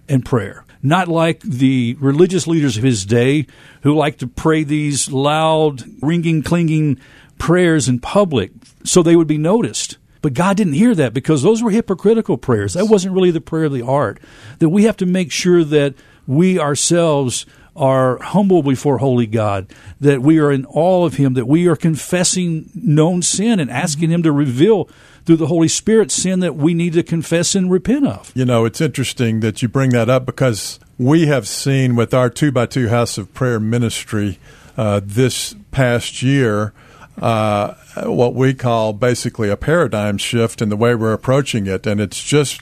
and 0.08 0.24
prayer. 0.24 0.64
Not 0.82 1.08
like 1.08 1.40
the 1.40 1.96
religious 1.98 2.46
leaders 2.46 2.76
of 2.76 2.84
his 2.84 3.04
day 3.04 3.46
who 3.82 3.92
like 3.94 4.18
to 4.18 4.26
pray 4.28 4.62
these 4.62 5.10
loud, 5.10 5.82
ringing, 6.00 6.42
clinging 6.44 6.98
prayers 7.38 7.88
in 7.88 8.00
public 8.00 8.50
so 8.84 9.02
they 9.02 9.16
would 9.16 9.26
be 9.26 9.38
noticed. 9.38 9.98
But 10.22 10.34
God 10.34 10.56
didn't 10.56 10.72
hear 10.72 10.94
that 10.94 11.14
because 11.14 11.42
those 11.42 11.62
were 11.62 11.70
hypocritical 11.70 12.36
prayers. 12.36 12.74
That 12.74 12.86
wasn't 12.86 13.14
really 13.14 13.30
the 13.30 13.40
prayer 13.40 13.64
of 13.64 13.72
the 13.72 13.84
heart. 13.84 14.18
That 14.58 14.70
we 14.70 14.84
have 14.84 14.96
to 14.98 15.06
make 15.06 15.30
sure 15.30 15.62
that 15.62 15.94
we 16.26 16.58
ourselves 16.58 17.46
are 17.76 18.18
humble 18.22 18.62
before 18.62 18.98
holy 18.98 19.26
God, 19.26 19.70
that 20.00 20.22
we 20.22 20.38
are 20.38 20.50
in 20.50 20.64
awe 20.66 21.04
of 21.04 21.14
Him, 21.14 21.34
that 21.34 21.46
we 21.46 21.68
are 21.68 21.76
confessing 21.76 22.70
known 22.74 23.22
sin 23.22 23.60
and 23.60 23.70
asking 23.70 24.10
Him 24.10 24.22
to 24.22 24.32
reveal 24.32 24.88
through 25.26 25.36
the 25.36 25.46
Holy 25.46 25.68
Spirit 25.68 26.10
sin 26.10 26.40
that 26.40 26.56
we 26.56 26.72
need 26.72 26.94
to 26.94 27.02
confess 27.02 27.54
and 27.54 27.70
repent 27.70 28.06
of. 28.06 28.32
You 28.34 28.44
know, 28.44 28.64
it's 28.64 28.80
interesting 28.80 29.40
that 29.40 29.60
you 29.60 29.68
bring 29.68 29.90
that 29.90 30.08
up 30.08 30.24
because 30.24 30.80
we 30.98 31.26
have 31.26 31.46
seen 31.46 31.96
with 31.96 32.14
our 32.14 32.30
two 32.30 32.50
by 32.50 32.66
two 32.66 32.88
House 32.88 33.18
of 33.18 33.32
Prayer 33.34 33.60
ministry 33.60 34.38
uh, 34.76 35.00
this 35.04 35.54
past 35.70 36.22
year 36.22 36.72
what 37.18 38.34
we 38.34 38.54
call 38.54 38.92
basically 38.92 39.48
a 39.48 39.56
paradigm 39.56 40.18
shift 40.18 40.60
in 40.60 40.68
the 40.68 40.76
way 40.76 40.94
we're 40.94 41.12
approaching 41.12 41.66
it, 41.66 41.86
and 41.86 42.00
it's 42.00 42.22
just 42.22 42.60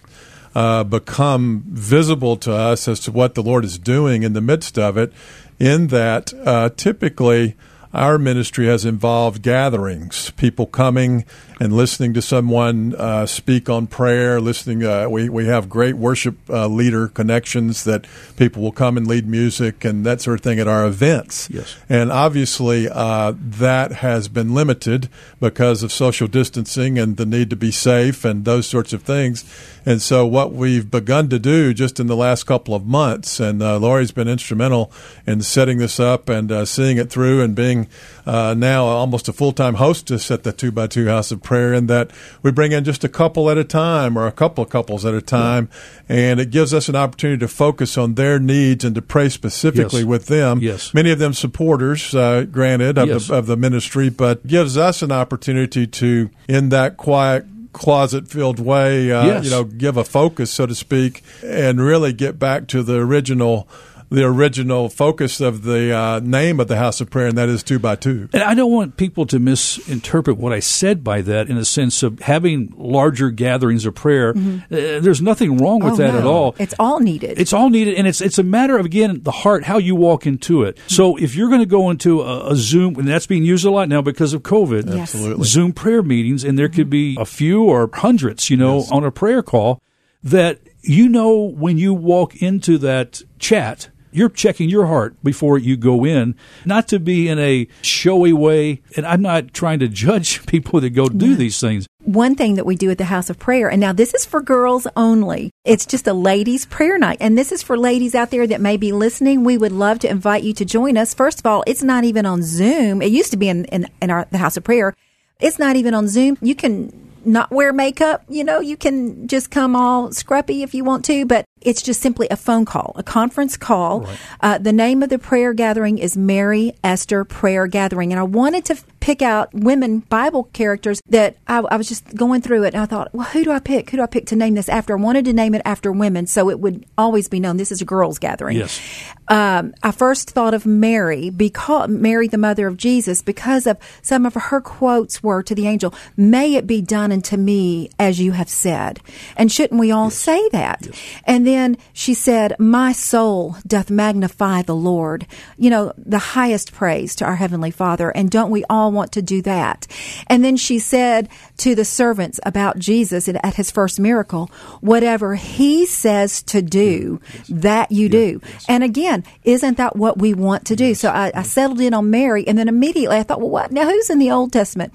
uh, 0.54 0.84
become 0.84 1.64
visible 1.66 2.36
to 2.36 2.52
us 2.52 2.86
as 2.86 3.00
to 3.00 3.12
what 3.12 3.34
the 3.34 3.42
Lord 3.42 3.64
is 3.64 3.78
doing 3.78 4.22
in 4.22 4.32
the 4.32 4.40
midst 4.40 4.78
of 4.78 4.96
it. 4.96 5.12
In 5.58 5.88
that, 5.88 6.32
uh, 6.44 6.70
typically 6.76 7.56
our 7.92 8.18
ministry 8.18 8.66
has 8.66 8.84
involved 8.84 9.42
gatherings, 9.42 10.30
people 10.32 10.66
coming 10.66 11.24
and 11.64 11.72
listening 11.72 12.12
to 12.12 12.20
someone 12.20 12.94
uh, 12.96 13.24
speak 13.24 13.70
on 13.70 13.86
prayer. 13.86 14.38
Listening, 14.38 14.84
uh, 14.84 15.08
we 15.08 15.30
we 15.30 15.46
have 15.46 15.70
great 15.70 15.96
worship 15.96 16.36
uh, 16.50 16.66
leader 16.66 17.08
connections 17.08 17.84
that 17.84 18.06
people 18.36 18.62
will 18.62 18.70
come 18.70 18.98
and 18.98 19.06
lead 19.06 19.26
music 19.26 19.82
and 19.82 20.04
that 20.04 20.20
sort 20.20 20.38
of 20.38 20.44
thing 20.44 20.60
at 20.60 20.68
our 20.68 20.86
events. 20.86 21.48
Yes. 21.50 21.76
and 21.88 22.12
obviously 22.12 22.88
uh, 22.88 23.32
that 23.36 23.92
has 23.92 24.28
been 24.28 24.54
limited 24.54 25.08
because 25.40 25.82
of 25.82 25.90
social 25.90 26.28
distancing 26.28 26.98
and 26.98 27.16
the 27.16 27.24
need 27.26 27.48
to 27.48 27.56
be 27.56 27.70
safe 27.70 28.24
and 28.24 28.44
those 28.44 28.66
sorts 28.66 28.92
of 28.92 29.02
things. 29.02 29.44
And 29.86 30.00
so, 30.00 30.26
what 30.26 30.52
we've 30.52 30.90
begun 30.90 31.28
to 31.28 31.38
do 31.38 31.74
just 31.74 32.00
in 32.00 32.06
the 32.06 32.16
last 32.16 32.44
couple 32.44 32.74
of 32.74 32.86
months, 32.86 33.38
and 33.38 33.62
uh, 33.62 33.78
Lori's 33.78 34.12
been 34.12 34.28
instrumental 34.28 34.90
in 35.26 35.42
setting 35.42 35.78
this 35.78 36.00
up 36.00 36.28
and 36.28 36.50
uh, 36.50 36.64
seeing 36.64 36.96
it 36.96 37.10
through, 37.10 37.42
and 37.42 37.54
being 37.54 37.88
uh, 38.26 38.54
now 38.56 38.84
almost 38.84 39.28
a 39.28 39.32
full 39.32 39.52
time 39.52 39.74
hostess 39.74 40.30
at 40.30 40.42
the 40.42 40.52
Two 40.52 40.72
by 40.72 40.86
Two 40.86 41.06
House 41.06 41.30
of 41.30 41.42
Prayer, 41.42 41.72
in 41.74 41.86
that 41.88 42.10
we 42.42 42.50
bring 42.50 42.72
in 42.72 42.84
just 42.84 43.04
a 43.04 43.08
couple 43.08 43.50
at 43.50 43.58
a 43.58 43.64
time 43.64 44.16
or 44.16 44.26
a 44.26 44.32
couple 44.32 44.64
of 44.64 44.70
couples 44.70 45.04
at 45.04 45.14
a 45.14 45.20
time, 45.22 45.68
and 46.08 46.40
it 46.40 46.50
gives 46.50 46.72
us 46.72 46.88
an 46.88 46.96
opportunity 46.96 47.38
to 47.40 47.48
focus 47.48 47.98
on 47.98 48.14
their 48.14 48.38
needs 48.38 48.84
and 48.84 48.94
to 48.94 49.02
pray 49.02 49.28
specifically 49.28 50.00
Yes. 50.00 50.06
with 50.08 50.26
them. 50.26 50.60
Yes. 50.60 50.92
Many 50.94 51.10
of 51.10 51.18
them 51.18 51.34
supporters, 51.34 52.14
uh, 52.14 52.44
granted, 52.50 52.98
of, 52.98 53.08
Yes. 53.08 53.28
the, 53.28 53.34
of 53.34 53.46
the 53.46 53.56
ministry, 53.56 54.08
but 54.08 54.46
gives 54.46 54.76
us 54.76 55.02
an 55.02 55.12
opportunity 55.12 55.86
to, 55.86 56.30
in 56.48 56.70
that 56.70 56.96
quiet, 56.96 57.44
closet 57.72 58.28
filled 58.28 58.60
way, 58.60 59.10
uh, 59.10 59.24
Yes. 59.26 59.44
you 59.44 59.50
know, 59.50 59.64
give 59.64 59.96
a 59.96 60.04
focus, 60.04 60.50
so 60.50 60.64
to 60.64 60.74
speak, 60.74 61.22
and 61.44 61.80
really 61.80 62.12
get 62.12 62.38
back 62.38 62.68
to 62.68 62.82
the 62.84 62.94
original 62.96 63.66
the 64.14 64.24
original 64.24 64.88
focus 64.88 65.40
of 65.40 65.62
the 65.62 65.92
uh, 65.94 66.20
name 66.20 66.60
of 66.60 66.68
the 66.68 66.76
house 66.76 67.00
of 67.00 67.10
prayer, 67.10 67.26
and 67.26 67.36
that 67.38 67.48
is 67.48 67.62
two 67.62 67.78
by 67.78 67.96
two. 67.96 68.28
And 68.32 68.42
I 68.42 68.54
don't 68.54 68.72
want 68.72 68.96
people 68.96 69.26
to 69.26 69.38
misinterpret 69.38 70.36
what 70.36 70.52
I 70.52 70.60
said 70.60 71.02
by 71.04 71.20
that 71.22 71.48
in 71.48 71.56
a 71.56 71.64
sense 71.64 72.02
of 72.02 72.20
having 72.20 72.72
larger 72.76 73.30
gatherings 73.30 73.84
of 73.86 73.94
prayer. 73.94 74.30
Uh, 74.30 74.60
there's 74.70 75.20
nothing 75.22 75.56
wrong 75.58 75.80
with 75.80 75.94
Oh, 75.94 75.96
that 75.96 76.12
no. 76.14 76.18
at 76.18 76.24
all. 76.26 76.54
It's 76.58 76.74
all 76.78 77.00
needed. 77.00 77.38
It's 77.38 77.52
all 77.52 77.70
needed, 77.70 77.94
and 77.94 78.06
it's 78.06 78.20
it's 78.20 78.38
a 78.38 78.42
matter 78.42 78.78
of 78.78 78.86
again 78.86 79.22
the 79.22 79.30
heart, 79.32 79.64
how 79.64 79.78
you 79.78 79.94
walk 79.94 80.26
into 80.26 80.62
it. 80.62 80.78
So 80.86 81.16
if 81.16 81.34
you're 81.34 81.48
going 81.48 81.60
to 81.60 81.66
go 81.66 81.90
into 81.90 82.22
a, 82.22 82.52
a 82.52 82.56
Zoom, 82.56 82.96
and 82.96 83.06
that's 83.08 83.26
being 83.26 83.44
used 83.44 83.64
a 83.64 83.70
lot 83.70 83.88
now 83.88 84.02
because 84.02 84.32
of 84.34 84.42
COVID, 84.42 84.86
Yes. 84.86 85.14
Absolutely. 85.14 85.44
Zoom 85.46 85.72
prayer 85.72 86.02
meetings, 86.02 86.44
and 86.44 86.58
there 86.58 86.68
could 86.68 86.90
be 86.90 87.16
a 87.18 87.24
few 87.24 87.64
or 87.64 87.90
hundreds, 87.92 88.50
you 88.50 88.56
know, 88.56 88.84
on 88.90 89.04
a 89.04 89.10
prayer 89.10 89.42
call 89.42 89.80
that 90.22 90.60
you 90.82 91.08
know 91.08 91.34
when 91.36 91.78
you 91.78 91.92
walk 91.94 92.36
into 92.36 92.78
that 92.78 93.22
chat. 93.38 93.88
You're 94.14 94.28
checking 94.28 94.68
your 94.68 94.86
heart 94.86 95.16
before 95.24 95.58
you 95.58 95.76
go 95.76 96.04
in, 96.04 96.36
not 96.64 96.86
to 96.88 97.00
be 97.00 97.28
in 97.28 97.40
a 97.40 97.66
showy 97.82 98.32
way. 98.32 98.80
And 98.96 99.04
I'm 99.04 99.22
not 99.22 99.52
trying 99.52 99.80
to 99.80 99.88
judge 99.88 100.46
people 100.46 100.80
that 100.80 100.90
go 100.90 101.08
do 101.08 101.34
these 101.34 101.58
things. 101.60 101.88
one 102.04 102.36
thing 102.36 102.54
that 102.54 102.64
we 102.64 102.76
do 102.76 102.90
at 102.90 102.98
the 102.98 103.06
House 103.06 103.28
of 103.28 103.40
Prayer, 103.40 103.68
and 103.68 103.80
now 103.80 103.92
this 103.92 104.14
is 104.14 104.24
for 104.24 104.40
girls 104.40 104.86
only. 104.96 105.50
It's 105.64 105.84
just 105.84 106.06
a 106.06 106.12
ladies' 106.12 106.64
prayer 106.64 106.96
night. 106.96 107.18
And 107.20 107.36
this 107.36 107.50
is 107.50 107.62
for 107.62 107.76
ladies 107.76 108.14
out 108.14 108.30
there 108.30 108.46
that 108.46 108.60
may 108.60 108.76
be 108.76 108.92
listening. 108.92 109.42
We 109.42 109.58
would 109.58 109.72
love 109.72 109.98
to 110.00 110.08
invite 110.08 110.44
you 110.44 110.52
to 110.54 110.64
join 110.64 110.96
us. 110.96 111.12
First 111.12 111.40
of 111.40 111.46
all, 111.46 111.64
it's 111.66 111.82
not 111.82 112.04
even 112.04 112.24
on 112.24 112.42
Zoom. 112.44 113.02
It 113.02 113.10
used 113.10 113.32
to 113.32 113.36
be 113.36 113.48
in, 113.48 113.64
in, 113.64 113.88
in 114.00 114.10
our, 114.10 114.28
the 114.30 114.38
House 114.38 114.56
of 114.56 114.62
Prayer. 114.62 114.94
It's 115.40 115.58
not 115.58 115.74
even 115.74 115.92
on 115.92 116.06
Zoom. 116.06 116.38
You 116.40 116.54
can 116.54 116.92
not 117.26 117.50
wear 117.50 117.72
makeup. 117.72 118.24
You 118.28 118.44
know, 118.44 118.60
you 118.60 118.76
can 118.76 119.26
just 119.26 119.50
come 119.50 119.74
all 119.74 120.10
scruppy 120.10 120.62
if 120.62 120.74
you 120.74 120.84
want 120.84 121.04
to, 121.06 121.26
but 121.26 121.44
it's 121.64 121.82
just 121.82 122.00
simply 122.00 122.28
a 122.30 122.36
phone 122.36 122.64
call, 122.64 122.92
a 122.96 123.02
conference 123.02 123.56
call. 123.56 124.06
Uh, 124.40 124.58
the 124.58 124.72
name 124.72 125.02
of 125.02 125.08
the 125.08 125.18
prayer 125.18 125.52
gathering 125.54 125.98
is 125.98 126.16
Mary 126.16 126.74
Esther 126.84 127.24
Prayer 127.24 127.66
Gathering. 127.66 128.12
And 128.12 128.20
I 128.20 128.24
wanted 128.24 128.64
to 128.66 128.76
pick 129.00 129.22
out 129.22 129.52
women 129.52 130.00
Bible 130.00 130.44
characters 130.52 131.00
that 131.08 131.36
I, 131.46 131.58
I 131.58 131.76
was 131.76 131.88
just 131.88 132.14
going 132.14 132.42
through 132.42 132.64
it 132.64 132.74
and 132.74 132.82
I 132.82 132.86
thought, 132.86 133.14
well, 133.14 133.26
who 133.26 133.44
do 133.44 133.50
I 133.50 133.58
pick? 133.58 133.90
Who 133.90 133.96
do 133.96 134.02
I 134.02 134.06
pick 134.06 134.26
to 134.26 134.36
name 134.36 134.54
this 134.54 134.68
after? 134.68 134.96
I 134.96 135.00
wanted 135.00 135.24
to 135.26 135.32
name 135.32 135.54
it 135.54 135.62
after 135.64 135.90
women 135.90 136.26
so 136.26 136.50
it 136.50 136.60
would 136.60 136.86
always 136.98 137.28
be 137.28 137.40
known 137.40 137.56
this 137.56 137.72
is 137.72 137.82
a 137.82 137.84
girls' 137.84 138.18
gathering. 138.18 138.58
Yes. 138.58 138.80
Um, 139.28 139.74
I 139.82 139.90
first 139.90 140.30
thought 140.30 140.52
of 140.54 140.66
Mary 140.66 141.30
because 141.30 141.88
Mary, 141.88 142.28
the 142.28 142.38
mother 142.38 142.66
of 142.66 142.76
Jesus, 142.76 143.22
because 143.22 143.66
of 143.66 143.78
some 144.02 144.26
of 144.26 144.34
her 144.34 144.60
quotes 144.60 145.22
were 145.22 145.42
to 145.42 145.54
the 145.54 145.66
angel, 145.66 145.94
"May 146.16 146.54
it 146.54 146.66
be 146.66 146.82
done 146.82 147.10
unto 147.10 147.36
me 147.38 147.90
as 147.98 148.20
you 148.20 148.32
have 148.32 148.50
said." 148.50 149.00
And 149.36 149.50
shouldn't 149.50 149.80
we 149.80 149.90
all 149.90 150.10
say 150.10 150.46
that? 150.50 150.86
And 151.24 151.46
then 151.46 151.53
she 151.92 152.14
said, 152.14 152.54
"My 152.58 152.92
soul 152.92 153.56
doth 153.66 153.90
magnify 153.90 154.62
the 154.62 154.74
Lord." 154.74 155.26
You 155.56 155.70
know, 155.70 155.92
the 155.96 156.18
highest 156.18 156.72
praise 156.72 157.14
to 157.16 157.24
our 157.24 157.36
heavenly 157.36 157.70
Father. 157.70 158.10
And 158.10 158.30
don't 158.30 158.50
we 158.50 158.64
all 158.68 158.92
want 158.92 159.12
to 159.12 159.22
do 159.22 159.42
that? 159.42 159.86
And 160.26 160.44
then 160.44 160.56
she 160.56 160.78
said 160.78 161.28
to 161.58 161.74
the 161.74 161.84
servants 161.84 162.40
about 162.44 162.78
Jesus 162.78 163.28
at 163.28 163.36
at 163.44 163.54
his 163.54 163.70
first 163.70 164.00
miracle, 164.00 164.50
"Whatever 164.80 165.34
he 165.36 165.86
says 165.86 166.42
to 166.44 166.62
do, 166.62 167.20
that 167.48 167.92
you 167.92 168.08
do." 168.08 168.40
And 168.68 168.82
again, 168.82 169.22
isn't 169.44 169.76
that 169.76 169.96
what 169.96 170.18
we 170.18 170.34
want 170.34 170.64
to 170.66 170.76
do? 170.76 170.94
So 170.94 171.10
I, 171.10 171.30
I 171.34 171.42
settled 171.42 171.80
in 171.80 171.94
on 171.94 172.10
Mary, 172.10 172.46
and 172.48 172.58
then 172.58 172.68
immediately 172.68 173.16
I 173.16 173.22
thought, 173.22 173.40
well, 173.40 173.50
what? 173.50 173.72
Now, 173.72 173.84
who's 173.88 174.10
in 174.10 174.18
the 174.18 174.30
Old 174.30 174.52
Testament? 174.52 174.92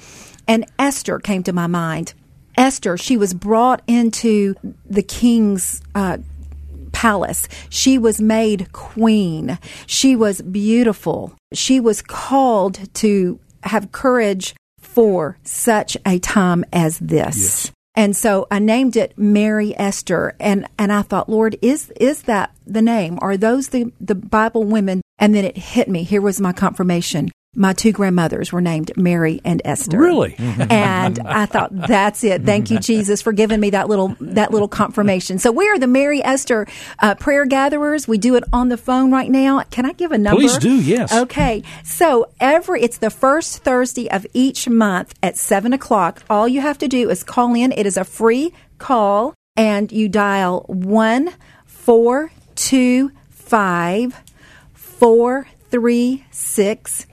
And 0.47 0.65
Esther 0.77 1.19
came 1.19 1.43
to 1.43 1.53
my 1.53 1.67
mind. 1.67 2.13
Esther, 2.57 2.97
she 2.97 3.15
was 3.15 3.33
brought 3.33 3.81
into 3.87 4.55
the 4.85 5.03
king's 5.03 5.81
uh, 5.95 6.17
palace. 6.91 7.48
She 7.69 7.98
was 7.98 8.22
made 8.22 8.72
queen. 8.72 9.60
She 9.86 10.15
was 10.15 10.41
beautiful. 10.41 11.34
She 11.53 11.79
was 11.79 12.01
called 12.01 12.93
to 12.96 13.39
have 13.63 13.91
courage 13.91 14.55
for 14.79 15.38
such 15.43 15.98
a 16.05 16.19
time 16.19 16.65
as 16.72 17.00
this. 17.00 17.72
And 17.96 18.15
so 18.15 18.48
I 18.50 18.60
named 18.60 18.96
it 18.96 19.17
Mary 19.17 19.77
Esther 19.77 20.36
and 20.39 20.67
and 20.77 20.93
I 20.93 21.01
thought, 21.01 21.27
Lord, 21.27 21.58
is 21.62 21.91
is 22.00 22.24
that 22.24 22.51
the 22.65 22.81
name? 22.81 23.19
Are 23.22 23.36
those 23.36 23.69
the 23.69 23.91
the 24.00 24.15
Bible 24.15 24.63
women? 24.63 25.01
And 25.17 25.36
then 25.36 25.43
it 25.43 25.58
hit 25.58 25.89
me. 25.89 26.03
Here 26.03 26.22
was 26.22 26.39
my 26.39 26.53
confirmation. 26.53 27.29
My 27.56 27.74
two 27.74 27.91
grandmothers 27.91 28.51
were 28.51 28.62
named 28.62 28.91
Mary 28.96 29.41
and 29.44 29.60
Esther. 29.65 29.98
Really? 29.98 30.36
And 30.70 31.20
I 31.20 31.48
thought 31.48 31.72
that's 31.75 32.24
it. 32.24 32.44
Thank 32.44 32.70
you, 32.70 32.79
Jesus, 32.79 33.22
for 33.24 33.32
giving 33.34 33.60
me 33.60 33.72
that 33.72 33.89
little 33.89 34.15
that 34.20 34.51
little 34.51 34.68
confirmation. 34.68 35.39
So 35.39 35.51
we 35.51 35.68
are 35.68 35.79
the 35.79 35.88
Mary 35.88 36.24
Esther 36.24 36.68
uh, 37.00 37.15
prayer 37.15 37.46
gatherers. 37.46 38.08
We 38.08 38.20
do 38.20 38.36
it 38.36 38.44
on 38.53 38.70
the 38.70 38.77
phone 38.77 39.12
right 39.12 39.32
now. 39.32 39.62
Can 39.72 39.86
I 39.86 39.94
give 39.94 40.12
a 40.12 40.18
number? 40.18 40.41
Please 40.41 40.58
do, 40.60 40.75
yes. 40.79 41.12
Okay. 41.12 41.63
So 41.84 42.29
every 42.39 42.84
it's 42.84 43.00
the 43.00 43.10
first 43.10 43.63
Thursday 43.63 44.10
of 44.12 44.27
each 44.34 44.70
month 44.70 45.15
at 45.24 45.38
seven 45.38 45.74
o'clock. 45.74 46.24
All 46.29 46.48
you 46.48 46.62
have 46.62 46.77
to 46.79 46.88
do 46.88 47.10
is 47.10 47.24
call 47.24 47.56
in. 47.56 47.72
It 47.72 47.88
is 47.88 47.98
a 47.98 48.03
free 48.03 48.53
call, 48.77 49.34
and 49.56 49.91
you 49.91 50.08
dial 50.08 50.65
one 50.68 51.34
four 51.65 52.32
two 52.56 53.12
five 53.29 54.22
four 54.74 55.48
three 55.72 56.25
six. 56.32 57.08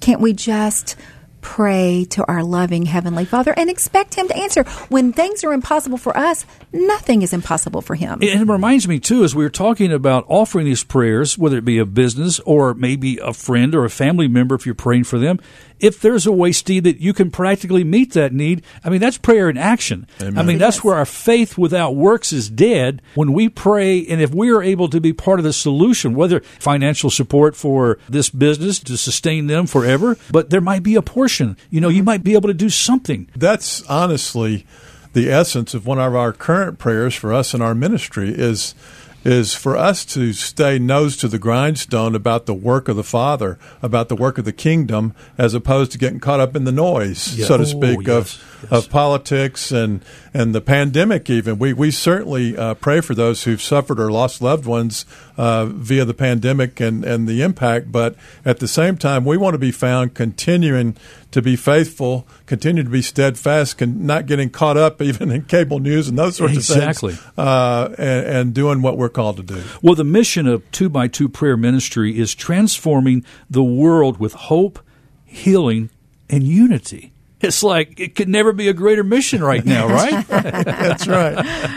can't 0.00 0.20
we 0.20 0.32
just 0.32 0.96
pray 1.40 2.04
to 2.10 2.24
our 2.26 2.42
loving 2.42 2.84
heavenly 2.84 3.24
Father 3.24 3.54
and 3.56 3.70
expect 3.70 4.14
him 4.14 4.26
to 4.28 4.36
answer 4.36 4.64
when 4.88 5.12
things 5.12 5.44
are 5.44 5.52
impossible 5.52 5.96
for 5.96 6.14
us, 6.16 6.44
nothing 6.72 7.22
is 7.22 7.32
impossible 7.32 7.80
for 7.80 7.94
him. 7.94 8.14
And 8.14 8.42
it 8.42 8.52
reminds 8.52 8.88
me 8.88 8.98
too, 8.98 9.22
as 9.24 9.34
we 9.34 9.44
were 9.44 9.50
talking 9.50 9.92
about 9.92 10.24
offering 10.28 10.66
these 10.66 10.82
prayers, 10.84 11.38
whether 11.38 11.56
it 11.56 11.64
be 11.64 11.78
a 11.78 11.86
business 11.86 12.40
or 12.40 12.74
maybe 12.74 13.18
a 13.18 13.32
friend 13.32 13.74
or 13.74 13.84
a 13.84 13.90
family 13.90 14.28
member, 14.28 14.56
if 14.56 14.66
you're 14.66 14.74
praying 14.74 15.04
for 15.04 15.18
them, 15.18 15.38
if 15.80 16.00
there's 16.00 16.26
a 16.26 16.32
way, 16.32 16.52
Steve, 16.52 16.84
that 16.84 17.00
you 17.00 17.12
can 17.12 17.30
practically 17.30 17.84
meet 17.84 18.12
that 18.12 18.32
need, 18.32 18.62
I 18.84 18.90
mean, 18.90 19.00
that's 19.00 19.18
prayer 19.18 19.48
in 19.48 19.56
action. 19.56 20.06
Amen. 20.20 20.38
I 20.38 20.42
mean, 20.42 20.58
that's 20.58 20.82
where 20.82 20.96
our 20.96 21.06
faith 21.06 21.56
without 21.58 21.94
works 21.94 22.32
is 22.32 22.48
dead. 22.48 23.02
When 23.14 23.32
we 23.32 23.48
pray, 23.48 24.06
and 24.06 24.20
if 24.20 24.34
we 24.34 24.50
are 24.50 24.62
able 24.62 24.88
to 24.88 25.00
be 25.00 25.12
part 25.12 25.40
of 25.40 25.44
the 25.44 25.52
solution, 25.52 26.14
whether 26.14 26.40
financial 26.40 27.10
support 27.10 27.56
for 27.56 27.98
this 28.08 28.30
business 28.30 28.78
to 28.80 28.96
sustain 28.96 29.46
them 29.46 29.66
forever, 29.66 30.16
but 30.30 30.50
there 30.50 30.60
might 30.60 30.82
be 30.82 30.94
a 30.94 31.02
portion, 31.02 31.56
you 31.70 31.80
know, 31.80 31.88
you 31.88 32.02
might 32.02 32.24
be 32.24 32.34
able 32.34 32.48
to 32.48 32.54
do 32.54 32.70
something. 32.70 33.28
That's 33.36 33.82
honestly 33.86 34.66
the 35.12 35.30
essence 35.30 35.74
of 35.74 35.86
one 35.86 35.98
of 35.98 36.14
our 36.14 36.32
current 36.32 36.78
prayers 36.78 37.14
for 37.14 37.32
us 37.32 37.54
in 37.54 37.62
our 37.62 37.74
ministry 37.74 38.30
is 38.30 38.74
is 39.28 39.54
for 39.54 39.76
us 39.76 40.04
to 40.06 40.32
stay 40.32 40.78
nose 40.78 41.16
to 41.18 41.28
the 41.28 41.38
grindstone 41.38 42.14
about 42.14 42.46
the 42.46 42.54
work 42.54 42.88
of 42.88 42.96
the 42.96 43.04
Father, 43.04 43.58
about 43.82 44.08
the 44.08 44.16
work 44.16 44.38
of 44.38 44.44
the 44.46 44.52
kingdom, 44.52 45.14
as 45.36 45.52
opposed 45.54 45.92
to 45.92 45.98
getting 45.98 46.18
caught 46.18 46.40
up 46.40 46.56
in 46.56 46.64
the 46.64 46.72
noise, 46.72 47.36
Yeah. 47.36 47.46
so 47.46 47.56
to 47.58 47.62
Oh, 47.64 47.66
speak, 47.66 48.06
yes, 48.06 48.16
of 48.16 48.57
yes. 48.62 48.72
of 48.72 48.90
politics 48.90 49.72
and 49.72 50.02
and 50.34 50.54
the 50.54 50.60
pandemic. 50.60 51.28
Even 51.30 51.58
we 51.58 51.72
we 51.72 51.90
certainly 51.90 52.56
uh, 52.56 52.74
pray 52.74 53.00
for 53.00 53.14
those 53.14 53.44
who've 53.44 53.62
suffered 53.62 54.00
or 54.00 54.10
lost 54.10 54.40
loved 54.42 54.66
ones 54.66 55.04
uh, 55.36 55.66
via 55.66 56.04
the 56.04 56.14
pandemic 56.14 56.80
and 56.80 57.04
and 57.04 57.28
the 57.28 57.42
impact. 57.42 57.92
But 57.92 58.16
at 58.44 58.58
the 58.58 58.68
same 58.68 58.96
time, 58.96 59.24
we 59.24 59.36
want 59.36 59.54
to 59.54 59.58
be 59.58 59.72
found 59.72 60.14
continuing 60.14 60.96
to 61.30 61.42
be 61.42 61.56
faithful, 61.56 62.26
continue 62.46 62.82
to 62.82 62.90
be 62.90 63.02
steadfast, 63.02 63.80
not 63.80 64.26
getting 64.26 64.50
caught 64.50 64.76
up 64.76 65.02
even 65.08 65.30
in 65.30 65.42
cable 65.42 65.78
news 65.78 66.08
and 66.08 66.18
those 66.18 66.36
sorts 66.36 66.54
Exactly. 66.54 67.12
of 67.12 67.20
things, 67.20 67.38
uh, 67.38 67.94
and, 67.98 68.26
and 68.26 68.54
doing 68.54 68.82
what 68.82 68.96
we're 68.96 69.08
called 69.08 69.36
to 69.36 69.42
do. 69.42 69.62
Well, 69.82 69.94
the 69.94 70.04
mission 70.04 70.46
of 70.46 70.68
Two 70.72 70.88
by 70.88 71.08
Two 71.08 71.28
Prayer 71.28 71.56
Ministry 71.56 72.18
is 72.18 72.34
transforming 72.34 73.24
the 73.50 73.62
world 73.62 74.18
with 74.18 74.32
hope, 74.32 74.78
healing, 75.24 75.90
and 76.30 76.44
unity. 76.44 77.12
It's 77.40 77.62
like 77.62 78.00
it 78.00 78.14
could 78.16 78.28
never 78.28 78.52
be 78.52 78.68
a 78.68 78.72
greater 78.72 79.04
mission 79.04 79.42
right 79.44 79.64
now, 79.64 79.86
right? 80.02 80.26
That's 80.26 81.06
right, 81.06 81.34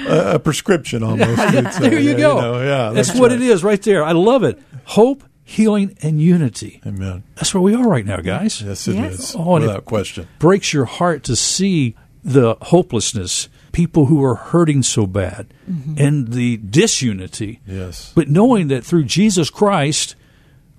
a, 0.07 0.35
a 0.35 0.39
prescription 0.39 1.03
almost. 1.03 1.37
say. 1.77 1.89
there 1.89 1.99
you 1.99 2.11
Yeah, 2.11 2.17
go. 2.17 2.41
know, 2.41 2.61
yeah, 2.61 2.91
that's, 2.93 3.09
that's 3.09 3.19
what 3.19 3.31
right. 3.31 3.39
it 3.39 3.45
is 3.47 3.63
right 3.63 3.81
there. 3.81 4.03
I 4.03 4.13
love 4.13 4.43
it. 4.43 4.59
Hope, 4.85 5.23
healing, 5.43 5.95
and 6.01 6.19
unity. 6.19 6.81
Amen. 6.85 7.23
That's 7.35 7.53
where 7.53 7.61
we 7.61 7.75
are 7.75 7.87
right 7.87 8.05
now, 8.05 8.17
guys. 8.17 8.61
Yes, 8.61 8.87
it 8.87 8.95
is 8.95 9.19
Yes. 9.19 9.35
Oh, 9.37 9.55
and 9.55 9.63
it- 9.63 9.67
without 9.67 9.85
question. 9.85 10.27
breaks 10.39 10.73
your 10.73 10.85
heart 10.85 11.23
to 11.25 11.35
see 11.35 11.95
the 12.23 12.55
hopelessness, 12.61 13.47
people 13.71 14.05
who 14.07 14.23
are 14.23 14.35
hurting 14.35 14.81
so 14.83 15.05
bad, 15.05 15.53
mm-hmm. 15.69 15.95
and 15.97 16.29
the 16.33 16.57
disunity. 16.57 17.59
Yes. 17.67 18.11
But 18.15 18.29
knowing 18.29 18.67
that 18.69 18.83
through 18.83 19.05
Jesus 19.05 19.49
Christ, 19.49 20.15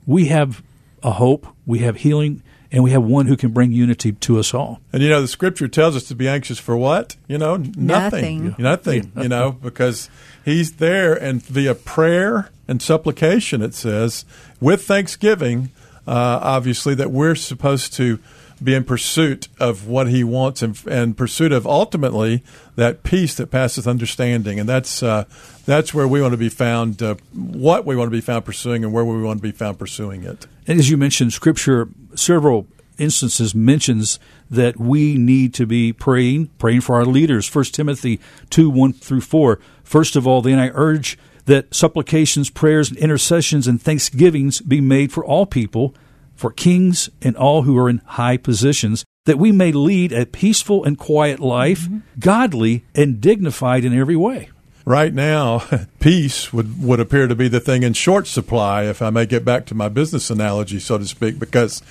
we 0.07 0.27
have 0.27 0.63
a 1.03 1.13
hope, 1.13 1.47
we 1.67 1.81
have 1.81 1.97
healing, 1.99 2.43
and 2.73 2.83
we 2.83 2.91
have 2.91 3.03
one 3.03 3.27
who 3.27 3.37
can 3.37 3.51
bring 3.51 3.71
unity 3.71 4.13
to 4.13 4.39
us 4.39 4.55
all. 4.55 4.81
And 4.93 5.03
you 5.03 5.11
know, 5.11 5.21
the 5.21 5.29
scripture 5.29 5.69
tells 5.69 5.95
us 5.95 6.05
to 6.05 6.15
be 6.15 6.27
anxious 6.27 6.59
for 6.59 6.77
what? 6.77 7.17
You 7.29 7.39
know, 7.39 7.55
n- 7.55 7.75
nothing. 7.77 8.57
Nothing. 8.59 9.03
Nothing, 9.05 9.13
you 9.23 9.29
know, 9.29 9.53
because 9.53 10.09
he's 10.45 10.73
there 10.77 11.15
and 11.15 11.43
via 11.43 11.75
prayer 11.75 12.51
and 12.67 12.81
supplication, 12.81 13.61
it 13.63 13.75
says, 13.75 14.25
with 14.61 14.85
thanksgiving, 14.85 15.71
uh, 16.07 16.41
obviously, 16.43 16.95
that 16.95 17.11
we're 17.11 17.35
supposed 17.35 17.93
to 17.95 18.19
be 18.63 18.75
in 18.75 18.85
pursuit 18.85 19.49
of 19.59 19.89
what 19.89 20.09
he 20.09 20.23
wants 20.23 20.63
and, 20.63 20.81
and 20.87 21.17
pursuit 21.17 21.53
of 21.53 21.67
ultimately 21.67 22.43
that 22.77 23.03
peace 23.03 23.35
that 23.35 23.51
passeth 23.51 23.89
understanding. 23.89 24.61
And 24.61 24.69
that's, 24.69 25.03
uh, 25.03 25.25
that's 25.67 25.93
where 25.93 26.07
we 26.07 26.23
want 26.23 26.33
to 26.33 26.39
be 26.39 26.49
found, 26.49 27.03
uh, 27.03 27.17
what 27.33 27.85
we 27.85 27.97
want 27.97 28.07
to 28.07 28.17
be 28.17 28.21
found 28.21 28.45
pursuing 28.45 28.85
and 28.85 28.93
where 28.93 29.05
we 29.05 29.21
want 29.21 29.39
to 29.39 29.43
be 29.43 29.51
found 29.51 29.81
pursuing 29.81 30.23
it. 30.23 30.47
And 30.67 30.79
as 30.79 30.89
you 30.89 30.97
mentioned, 30.97 31.33
Scripture, 31.33 31.89
several 32.15 32.67
instances 32.99 33.55
mentions 33.55 34.19
that 34.51 34.79
we 34.79 35.17
need 35.17 35.55
to 35.55 35.67
be 35.67 35.93
praying, 35.93 36.47
praying 36.59 36.83
for 36.83 36.95
our 36.95 37.05
leaders. 37.07 37.47
First 37.49 37.75
Timothy 37.75 38.21
two 38.51 38.71
one 38.71 38.93
through 38.93 39.23
four. 39.23 39.59
First 39.83 40.15
of 40.15 40.27
all, 40.27 40.43
then 40.43 40.59
I 40.59 40.71
urge 40.75 41.19
that 41.47 41.75
supplications, 41.75 42.51
prayers, 42.51 42.91
and 42.91 42.99
intercessions 42.99 43.67
and 43.67 43.83
thanksgivings 43.83 44.61
be 44.61 44.81
made 44.81 45.11
for 45.11 45.25
all 45.25 45.47
people, 45.47 45.95
for 46.37 46.53
kings 46.53 47.11
and 47.21 47.37
all 47.37 47.63
who 47.63 47.77
are 47.77 47.89
in 47.89 48.01
high 48.05 48.37
positions, 48.37 49.05
that 49.25 49.39
we 49.39 49.51
may 49.51 49.73
lead 49.73 50.13
a 50.13 50.27
peaceful 50.27 50.85
and 50.85 50.99
quiet 50.99 51.41
life, 51.41 51.83
mm-hmm. 51.83 51.99
godly 52.21 52.85
and 52.95 53.21
dignified 53.21 53.85
in 53.85 53.99
every 53.99 54.17
way. 54.17 54.51
Right 54.85 55.15
now, 55.15 55.65
peace 56.01 56.53
would, 56.53 56.83
would 56.83 57.01
appear 57.01 57.29
to 57.29 57.35
be 57.35 57.49
the 57.49 57.61
thing 57.61 57.83
in 57.83 57.93
short 57.93 58.27
supply, 58.27 58.85
if 58.85 59.01
I 59.01 59.11
may 59.11 59.27
get 59.27 59.45
back 59.45 59.67
to 59.67 59.75
my 59.75 59.89
business 59.89 60.31
analogy, 60.31 60.81
so 60.81 60.99
to 60.99 61.07
speak, 61.07 61.39
because 61.39 61.83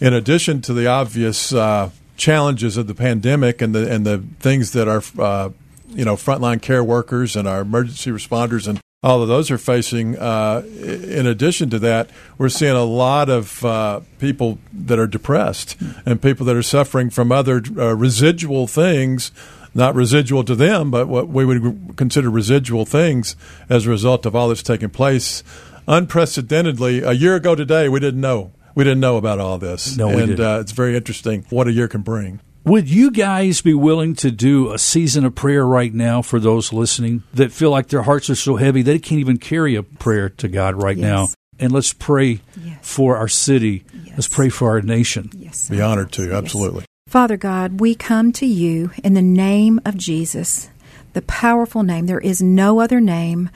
in 0.00 0.14
addition 0.14 0.62
to 0.62 0.72
the 0.72 0.86
obvious 0.86 1.52
uh, 1.52 1.90
challenges 2.16 2.76
of 2.76 2.86
the 2.86 2.94
pandemic 2.94 3.62
and 3.62 3.74
the 3.74 3.90
and 3.90 4.04
the 4.04 4.18
things 4.40 4.72
that 4.72 4.88
our 4.88 5.02
uh, 5.18 5.50
you 5.88 6.04
know 6.04 6.16
frontline 6.16 6.60
care 6.60 6.84
workers 6.84 7.36
and 7.36 7.46
our 7.46 7.60
emergency 7.60 8.10
responders 8.10 8.66
and 8.68 8.80
all 9.02 9.22
of 9.22 9.28
those 9.28 9.50
are 9.50 9.58
facing. 9.58 10.18
Uh, 10.18 10.62
in 10.82 11.26
addition 11.26 11.70
to 11.70 11.78
that, 11.78 12.10
we're 12.36 12.48
seeing 12.48 12.74
a 12.74 12.84
lot 12.84 13.28
of 13.28 13.64
uh, 13.64 14.00
people 14.18 14.58
that 14.72 14.98
are 14.98 15.06
depressed 15.06 15.76
and 16.04 16.20
people 16.20 16.44
that 16.46 16.56
are 16.56 16.62
suffering 16.62 17.08
from 17.10 17.30
other 17.30 17.62
uh, 17.76 17.94
residual 17.94 18.66
things, 18.66 19.30
not 19.72 19.94
residual 19.94 20.42
to 20.44 20.56
them, 20.56 20.90
but 20.90 21.06
what 21.06 21.28
we 21.28 21.44
would 21.44 21.96
consider 21.96 22.28
residual 22.28 22.84
things 22.84 23.36
as 23.68 23.86
a 23.86 23.90
result 23.90 24.26
of 24.26 24.34
all 24.34 24.48
that's 24.48 24.62
taking 24.62 24.90
place. 24.90 25.44
Unprecedentedly, 25.86 27.00
a 27.00 27.12
year 27.12 27.36
ago 27.36 27.54
today, 27.54 27.88
we 27.88 28.00
didn't 28.00 28.20
know. 28.20 28.52
We 28.74 28.84
didn't 28.84 29.00
know 29.00 29.16
about 29.16 29.38
all 29.38 29.58
this. 29.58 29.96
No, 29.96 30.08
and 30.10 30.38
uh, 30.38 30.58
it's 30.60 30.72
very 30.72 30.96
interesting 30.96 31.46
what 31.50 31.66
a 31.66 31.72
year 31.72 31.88
can 31.88 32.02
bring. 32.02 32.40
Would 32.68 32.90
you 32.90 33.10
guys 33.10 33.62
be 33.62 33.72
willing 33.72 34.14
to 34.16 34.30
do 34.30 34.72
a 34.72 34.78
season 34.78 35.24
of 35.24 35.34
prayer 35.34 35.64
right 35.66 35.92
now 35.92 36.20
for 36.20 36.38
those 36.38 36.70
listening 36.72 37.22
that 37.32 37.50
feel 37.50 37.70
like 37.70 37.88
their 37.88 38.02
hearts 38.02 38.28
are 38.28 38.34
so 38.34 38.56
heavy 38.56 38.82
they 38.82 38.98
can't 38.98 39.20
even 39.20 39.38
carry 39.38 39.74
a 39.74 39.82
prayer 39.82 40.28
to 40.28 40.48
God 40.48 40.80
right 40.82 40.96
Yes. 40.98 41.02
now? 41.04 41.26
And 41.58 41.72
let's 41.72 41.92
pray 41.94 42.40
Yes. 42.62 42.76
for 42.82 43.16
our 43.16 43.26
city. 43.28 43.84
Yes. 44.04 44.12
Let's 44.16 44.28
pray 44.28 44.48
for 44.50 44.68
our 44.68 44.82
nation. 44.82 45.30
Yes. 45.36 45.68
Be 45.70 45.80
honored 45.80 46.12
to, 46.12 46.24
Yes. 46.24 46.32
absolutely. 46.32 46.84
Father 47.08 47.38
God, 47.38 47.80
we 47.80 47.94
come 47.94 48.32
to 48.32 48.44
you 48.46 48.90
in 49.02 49.14
the 49.14 49.22
name 49.22 49.80
of 49.86 49.96
Jesus, 49.96 50.68
the 51.14 51.22
powerful 51.22 51.82
name. 51.82 52.04
There 52.06 52.20
is 52.20 52.42
no 52.42 52.80
other 52.80 53.00
name 53.00 53.48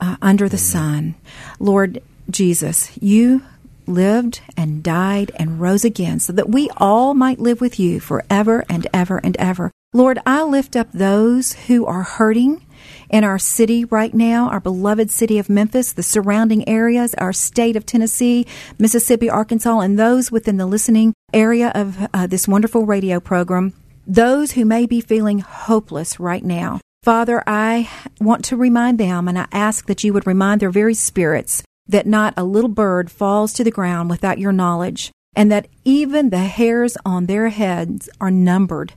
uh, 0.00 0.16
under 0.20 0.48
the 0.48 0.58
sun. 0.58 1.14
Lord 1.60 2.02
Jesus, 2.28 2.90
you 3.00 3.42
lived 3.88 4.40
and 4.56 4.82
died 4.82 5.30
and 5.36 5.60
rose 5.60 5.84
again 5.84 6.20
so 6.20 6.32
that 6.32 6.48
we 6.48 6.70
all 6.76 7.14
might 7.14 7.38
live 7.38 7.60
with 7.60 7.78
you 7.78 8.00
forever 8.00 8.64
and 8.68 8.86
ever 8.92 9.18
and 9.18 9.36
ever. 9.38 9.70
Lord, 9.92 10.18
I 10.26 10.42
lift 10.42 10.76
up 10.76 10.92
those 10.92 11.52
who 11.52 11.86
are 11.86 12.02
hurting 12.02 12.66
in 13.08 13.24
our 13.24 13.38
city 13.38 13.84
right 13.84 14.12
now, 14.12 14.48
our 14.48 14.60
beloved 14.60 15.10
city 15.10 15.38
of 15.38 15.48
Memphis, 15.48 15.92
the 15.92 16.02
surrounding 16.02 16.68
areas, 16.68 17.14
our 17.14 17.32
state 17.32 17.76
of 17.76 17.86
Tennessee, 17.86 18.46
Mississippi, 18.78 19.30
Arkansas, 19.30 19.80
and 19.80 19.98
those 19.98 20.30
within 20.32 20.56
the 20.56 20.66
listening 20.66 21.14
area 21.32 21.72
of 21.74 22.08
uh, 22.12 22.26
this 22.26 22.48
wonderful 22.48 22.84
radio 22.84 23.20
program, 23.20 23.72
those 24.06 24.52
who 24.52 24.64
may 24.64 24.86
be 24.86 25.00
feeling 25.00 25.40
hopeless 25.40 26.20
right 26.20 26.44
now. 26.44 26.80
Father, 27.02 27.42
I 27.46 27.88
want 28.20 28.44
to 28.46 28.56
remind 28.56 28.98
them, 28.98 29.28
and 29.28 29.38
I 29.38 29.46
ask 29.52 29.86
that 29.86 30.02
you 30.02 30.12
would 30.12 30.26
remind 30.26 30.60
their 30.60 30.70
very 30.70 30.94
spirits 30.94 31.62
that 31.88 32.06
not 32.06 32.34
a 32.36 32.44
little 32.44 32.70
bird 32.70 33.10
falls 33.10 33.52
to 33.54 33.64
the 33.64 33.70
ground 33.70 34.10
without 34.10 34.38
your 34.38 34.52
knowledge, 34.52 35.12
and 35.34 35.50
that 35.52 35.68
even 35.84 36.30
the 36.30 36.38
hairs 36.38 36.96
on 37.04 37.26
their 37.26 37.50
heads 37.50 38.08
are 38.20 38.30
numbered. 38.30 38.94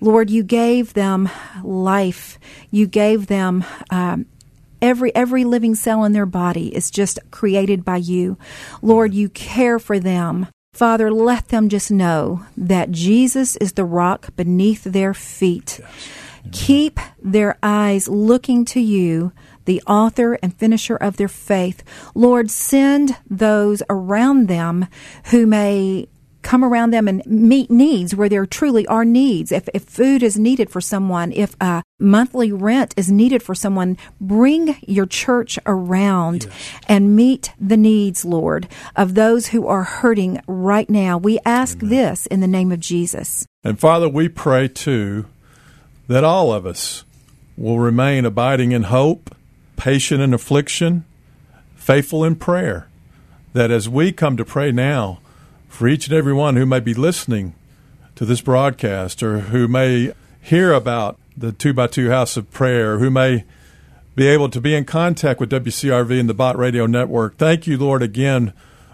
Lord, 0.00 0.30
you 0.30 0.42
gave 0.42 0.94
them 0.94 1.28
life. 1.62 2.38
You 2.70 2.86
gave 2.86 3.28
them 3.28 3.64
um, 3.90 4.26
every 4.82 5.14
every 5.14 5.44
living 5.44 5.74
cell 5.74 6.04
in 6.04 6.12
their 6.12 6.26
body 6.26 6.74
is 6.74 6.90
just 6.90 7.18
created 7.30 7.84
by 7.84 7.96
you. 7.96 8.36
Lord, 8.82 9.14
you 9.14 9.28
care 9.28 9.78
for 9.78 9.98
them. 9.98 10.48
Father, 10.72 11.10
let 11.10 11.48
them 11.48 11.70
just 11.70 11.90
know 11.90 12.44
that 12.56 12.90
Jesus 12.90 13.56
is 13.56 13.72
the 13.72 13.84
rock 13.84 14.36
beneath 14.36 14.84
their 14.84 15.14
feet. 15.14 15.80
Keep 16.52 17.00
their 17.22 17.58
eyes 17.62 18.08
looking 18.08 18.64
to 18.66 18.80
you, 18.80 19.32
the 19.66 19.82
author 19.86 20.38
and 20.42 20.54
finisher 20.54 20.96
of 20.96 21.16
their 21.16 21.28
faith. 21.28 21.84
Lord, 22.14 22.50
send 22.50 23.16
those 23.28 23.82
around 23.88 24.48
them 24.48 24.86
who 25.26 25.46
may 25.46 26.08
come 26.46 26.64
around 26.64 26.92
them 26.92 27.08
and 27.08 27.26
meet 27.26 27.72
needs 27.72 28.14
where 28.14 28.28
there 28.28 28.46
truly 28.46 28.86
are 28.86 29.04
needs. 29.04 29.50
If, 29.50 29.68
if 29.74 29.82
food 29.82 30.22
is 30.22 30.38
needed 30.38 30.70
for 30.70 30.80
someone, 30.80 31.32
if 31.32 31.56
uh, 31.60 31.82
monthly 31.98 32.52
rent 32.52 32.94
is 32.96 33.10
needed 33.10 33.42
for 33.42 33.52
someone, 33.54 33.98
bring 34.20 34.76
your 34.86 35.06
church 35.06 35.58
around 35.66 36.46
and 36.86 37.16
meet 37.16 37.52
the 37.60 37.76
needs, 37.76 38.24
Lord, 38.24 38.68
of 38.94 39.14
those 39.14 39.48
who 39.48 39.66
are 39.66 39.82
hurting 39.82 40.40
right 40.46 40.88
now. 40.88 41.18
We 41.18 41.40
ask 41.44 41.80
this 41.80 42.26
in 42.26 42.38
the 42.38 42.46
name 42.46 42.70
of 42.70 42.78
Jesus. 42.78 43.44
And 43.64 43.80
Father, 43.80 44.08
we 44.08 44.28
pray 44.28 44.68
too 44.68 45.26
that 46.06 46.22
all 46.22 46.52
of 46.52 46.64
us 46.64 47.02
will 47.56 47.80
remain 47.80 48.24
abiding 48.24 48.70
in 48.70 48.84
hope, 48.84 49.34
patient 49.76 50.20
in 50.20 50.32
affliction, 50.34 51.04
faithful 51.74 52.24
in 52.24 52.36
prayer. 52.36 52.88
That 53.52 53.70
as 53.70 53.88
we 53.88 54.12
come 54.12 54.36
to 54.36 54.44
pray 54.44 54.70
now 54.72 55.20
for 55.68 55.88
each 55.88 56.08
and 56.08 56.16
every 56.16 56.32
one 56.34 56.56
who 56.56 56.66
may 56.66 56.80
be 56.80 56.94
listening 56.94 57.54
to 58.14 58.24
this 58.24 58.40
broadcast 58.40 59.22
or 59.22 59.40
who 59.40 59.66
may 59.68 60.12
hear 60.42 60.72
about 60.72 61.18
the 61.36 61.52
two 61.52 61.72
by 61.72 61.86
two 61.86 62.10
house 62.10 62.36
of 62.36 62.50
prayer, 62.50 62.98
who 62.98 63.10
may 63.10 63.44
be 64.14 64.26
able 64.26 64.48
to 64.48 64.60
be 64.60 64.74
in 64.74 64.84
contact 64.84 65.38
with 65.40 65.50
WCRV 65.50 66.18
and 66.20 66.28
the 66.28 66.34
Bott 66.34 66.56
Radio 66.56 66.86
Network. 66.86 67.36
Thank 67.36 67.66
you, 67.66 67.76
Lord, 67.76 68.02
again 68.02 68.52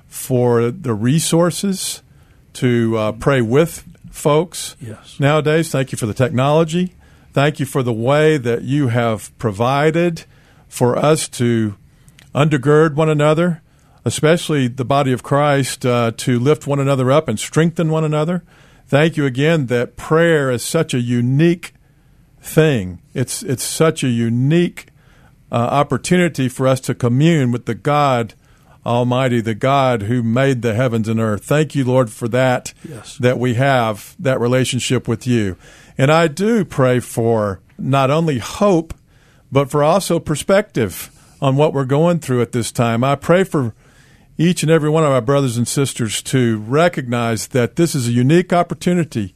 for 0.08 0.70
the 0.70 0.94
resources 0.94 2.02
to 2.54 2.96
uh, 2.98 3.12
pray 3.12 3.40
with 3.40 3.84
folks 4.10 4.76
Yes. 4.80 5.18
nowadays. 5.18 5.70
Thank 5.70 5.90
you 5.92 5.98
for 5.98 6.06
the 6.06 6.14
technology. 6.14 6.94
Thank 7.32 7.60
you 7.60 7.66
for 7.66 7.82
the 7.82 7.92
way 7.92 8.36
that 8.36 8.62
you 8.62 8.88
have 8.88 9.36
provided 9.38 10.24
for 10.72 10.96
us 10.96 11.28
to 11.28 11.76
undergird 12.34 12.94
one 12.94 13.10
another, 13.10 13.60
especially 14.06 14.68
the 14.68 14.86
body 14.86 15.12
of 15.12 15.22
Christ, 15.22 15.84
uh, 15.84 16.12
to 16.16 16.38
lift 16.38 16.66
one 16.66 16.80
another 16.80 17.12
up 17.12 17.28
and 17.28 17.38
strengthen 17.38 17.90
one 17.90 18.04
another. 18.04 18.42
Thank 18.86 19.18
you 19.18 19.26
again 19.26 19.66
that 19.66 19.96
prayer 19.96 20.50
is 20.50 20.64
such 20.64 20.94
a 20.94 21.00
unique 21.00 21.74
thing. 22.40 23.02
It's 23.12 23.42
it's 23.42 23.62
such 23.62 24.02
a 24.02 24.08
unique 24.08 24.86
uh, 25.52 25.56
opportunity 25.56 26.48
for 26.48 26.66
us 26.66 26.80
to 26.80 26.94
commune 26.94 27.52
with 27.52 27.66
the 27.66 27.74
God 27.74 28.32
Almighty, 28.86 29.42
the 29.42 29.54
God 29.54 30.04
who 30.04 30.22
made 30.22 30.62
the 30.62 30.72
heavens 30.72 31.06
and 31.06 31.20
earth. 31.20 31.44
Thank 31.44 31.74
you, 31.74 31.84
Lord, 31.84 32.10
for 32.10 32.28
that. 32.28 32.72
Yes. 32.88 33.18
That 33.18 33.38
we 33.38 33.54
have 33.54 34.16
that 34.18 34.40
relationship 34.40 35.06
with 35.06 35.26
you, 35.26 35.58
and 35.98 36.10
I 36.10 36.28
do 36.28 36.64
pray 36.64 36.98
for 36.98 37.60
not 37.76 38.10
only 38.10 38.38
hope, 38.38 38.94
but 39.52 39.70
for 39.70 39.84
also 39.84 40.18
perspective 40.18 41.10
on 41.40 41.56
what 41.56 41.74
we're 41.74 41.84
going 41.84 42.18
through 42.18 42.40
at 42.40 42.52
this 42.52 42.72
time. 42.72 43.04
I 43.04 43.14
pray 43.14 43.44
for 43.44 43.74
each 44.38 44.62
and 44.62 44.72
every 44.72 44.88
one 44.88 45.04
of 45.04 45.10
our 45.10 45.20
brothers 45.20 45.58
and 45.58 45.68
sisters 45.68 46.22
to 46.22 46.58
recognize 46.60 47.48
that 47.48 47.76
this 47.76 47.94
is 47.94 48.08
a 48.08 48.12
unique 48.12 48.52
opportunity 48.52 49.34